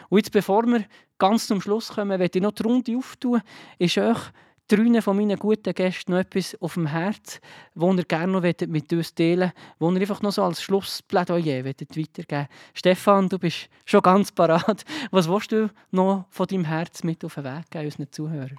[0.10, 0.86] Und jetzt, bevor wir
[1.18, 3.42] ganz zum Schluss kommen, möchte ich noch die Runde auftun.
[3.80, 4.20] Ist euch
[4.68, 7.40] drei von meinen guten Gästen noch etwas auf dem Herz,
[7.76, 11.66] das ihr gerne noch mit uns teilen wollt, das ihr einfach noch so als Schlussplädoyer
[11.66, 14.84] weitergeben Stefan, du bist schon ganz parat.
[15.12, 18.58] Was willst du noch von deinem Herz mit auf den Weg geben, unseren Zuhörern?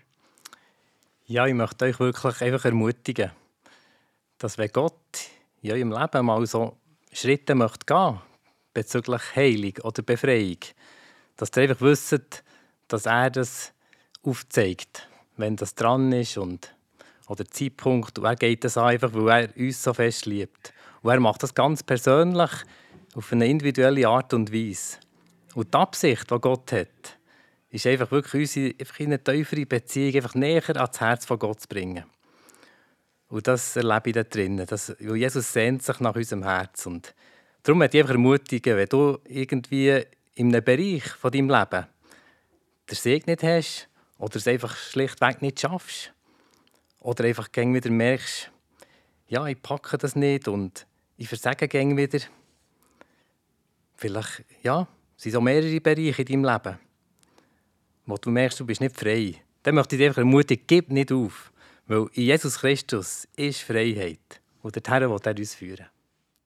[1.26, 3.32] Ja, ich möchte euch wirklich einfach ermutigen,
[4.38, 4.94] dass wenn Gott
[5.60, 6.76] in eurem Leben mal so
[7.12, 8.20] Schritte möchte gehen
[8.72, 10.58] bezüglich Heilung oder Befreiung,
[11.36, 12.44] dass ihr einfach wisst,
[12.88, 13.72] dass er das
[14.22, 16.74] aufzeigt wenn das dran ist und
[17.28, 18.18] oder Zeitpunkt.
[18.18, 20.72] Und er geht das einfach, weil er uns so fest liebt.
[21.02, 22.50] Und er macht das ganz persönlich
[23.14, 24.98] auf eine individuelle Art und Weise.
[25.54, 27.18] Und die Absicht, die Gott hat,
[27.70, 31.60] ist einfach wirklich unsere einfach in eine tiefere Beziehung einfach näher ans Herz von Gott
[31.60, 32.04] zu bringen.
[33.28, 34.66] Und das erlebe ich da drinnen.
[34.66, 36.86] Das, weil Jesus sehnt sich nach unserem Herz.
[36.86, 37.14] Und
[37.64, 40.04] darum möchte ich einfach ermutigen, wenn du irgendwie
[40.36, 41.86] in einem Bereich von deinem Leben
[42.88, 46.12] den Segen nicht hast, oder es einfach schlichtweg nicht schaffst.
[47.00, 48.50] Oder einfach wieder merkst,
[49.28, 52.20] ja, ich packe das nicht und ich versage gäng wieder.
[53.94, 56.78] Vielleicht, ja, sind so mehrere Bereiche in deinem Leben,
[58.06, 59.34] wo du merkst, du bist nicht frei.
[59.62, 61.52] Dann möchte ich dich einfach ermutigen, gib nicht auf.
[61.86, 64.40] Weil in Jesus Christus ist Freiheit.
[64.62, 65.86] Und dorthin will er uns führen.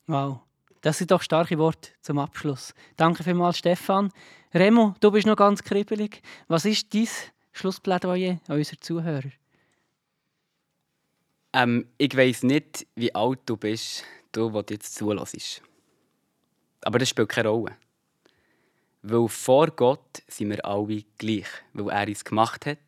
[0.07, 0.41] Wow,
[0.81, 2.75] das sind doch starke Worte zum Abschluss.
[2.97, 4.11] Danke vielmals, Stefan.
[4.55, 6.23] Remo, du bist noch ganz kribbelig.
[6.49, 7.09] Was ist dein
[7.53, 9.31] Schlussplädoyer an unsere Zuhörer?
[11.53, 15.63] Ähm, ich weiss nicht, wie alt du bist, du, der jetzt zulässt.
[16.83, 17.77] Aber das spielt keine Rolle.
[19.03, 22.79] Weil vor Gott sind wir alle gleich, weil er uns gemacht hat.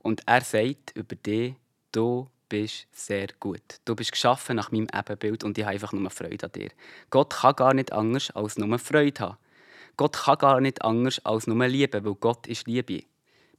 [0.00, 1.54] Und er sagt über dich,
[1.92, 3.62] du bist sehr gut.
[3.84, 6.70] Du bist geschaffen nach meinem Ebenbild und ich habe einfach nur Freude an dir.
[7.10, 9.36] Gott kann gar nicht anders als nur Freude haben.
[9.96, 13.02] Gott kann gar nicht anders als nur Liebe, weil Gott ist Liebe.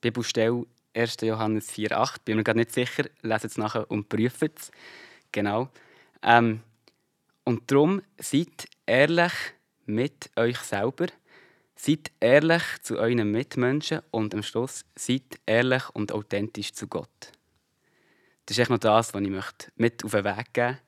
[0.02, 1.18] Bibelstelle 1.
[1.22, 2.18] Johannes 4,8.
[2.26, 3.06] Bin mir gerade nicht sicher.
[3.22, 4.72] Lest es nachher und prüft es.
[5.32, 5.70] Genau.
[6.24, 6.62] Ähm,
[7.44, 9.34] und darum seid ehrlich
[9.86, 11.08] mit euch selber.
[11.76, 17.32] Seid ehrlich zu euren Mitmenschen und am Schluss seid ehrlich und authentisch zu Gott.
[18.50, 20.82] Das ist echt noch das, was ich möchte mit auf den Weg geben möchte.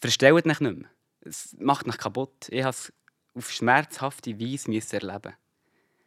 [0.00, 0.74] Verstellt euch nicht mehr.
[1.22, 2.50] Es macht euch kaputt.
[2.50, 2.92] Ich habe es
[3.34, 5.32] auf schmerzhafte Weise erleben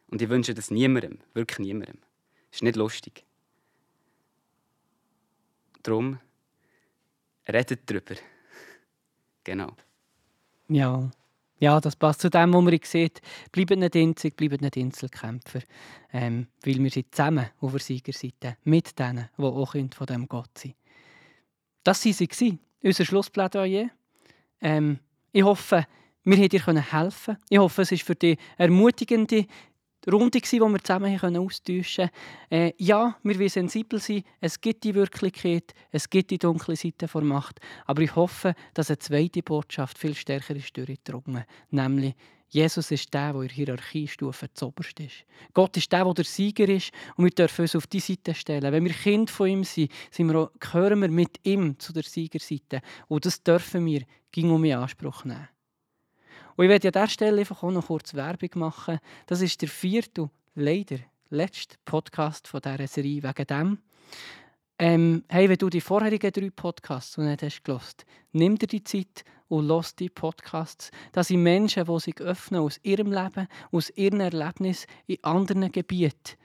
[0.05, 1.97] Und ich wünsche das niemandem, wirklich niemandem.
[2.51, 3.25] Ist nicht lustig.
[5.81, 6.19] Darum
[7.47, 8.13] redet darüber.
[9.43, 9.75] genau.
[10.67, 11.09] Ja.
[11.57, 13.19] Ja, das passt zu dem, was man sieht.
[13.51, 15.61] Bleibt nicht einzig, bleibt nicht Inselkämpfer.
[16.11, 18.57] Ähm, weil wir sind zusammen auf der Siegerseite.
[18.63, 20.75] Mit denen, die auch von dem Gott sind.
[21.83, 23.89] Das waren sie, unser Schlussplädoyer.
[24.61, 24.99] Ähm,
[25.31, 25.85] ich hoffe,
[26.23, 29.45] wir haben dir helfen Ich hoffe, es ist für dich ermutigende
[30.11, 32.09] Runde, die wir zusammen austauschen konnten.
[32.49, 34.23] Äh, ja, wir wollen sensibel sein.
[34.41, 37.59] Es gibt die Wirklichkeit, es gibt die dunkle Seite der Macht.
[37.85, 41.45] Aber ich hoffe, dass eine zweite Botschaft viel stärker ist durchgedrungen.
[41.71, 42.15] Nämlich,
[42.53, 45.25] Jesus ist der, der in der Hierarchiestufe zuoberst ist.
[45.55, 48.71] Gott ist der, der der Sieger ist und wir dürfen uns auf die Seite stellen.
[48.71, 52.03] Wenn wir Kind von ihm sind, sind wir auch, gehören wir mit ihm zu der
[52.03, 52.81] Siegerseite.
[53.07, 55.49] Und das dürfen wir gegen um in Anspruch nehmen.
[56.55, 58.99] Und ich werde an dieser Stelle einfach auch noch kurz Werbung machen.
[59.25, 60.99] Das ist der vierte, leider
[61.31, 63.79] letzte Podcast von dieser Serie wegen dem.
[64.77, 68.83] Ähm, hey, wenn du die vorherigen drei Podcasts noch nicht hast gehört, nimm dir die
[68.83, 69.23] Zeit
[69.53, 70.89] und lass die Podcasts.
[71.11, 76.37] Das sind Menschen, die sich öffnen aus ihrem Leben, aus ihren Erlebnissen in anderen Gebieten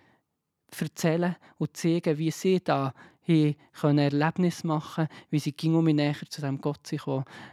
[0.78, 2.92] erzählen und zeigen, wie sie da
[3.26, 7.02] können Erlebnis machen, wie sie ging um mich näher zu dem Gott sich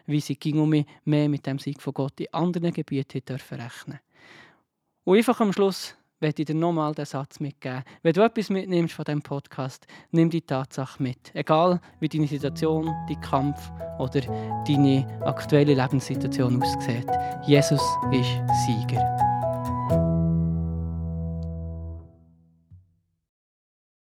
[0.06, 0.70] wie sie ging um
[1.06, 4.00] mehr mit dem Sieg von Gott in anderen Gebieten dürfen rechnen.
[5.06, 7.84] Und einfach am Schluss werde ich dir nochmal den Satz mitgeben.
[8.04, 11.32] Wenn du etwas mitnimmst von diesem Podcast, nimm die Tatsache mit.
[11.34, 14.22] Egal wie deine Situation, dein Kampf oder
[14.68, 17.08] deine aktuelle Lebenssituation aussieht.
[17.46, 19.35] Jesus ist Sieger.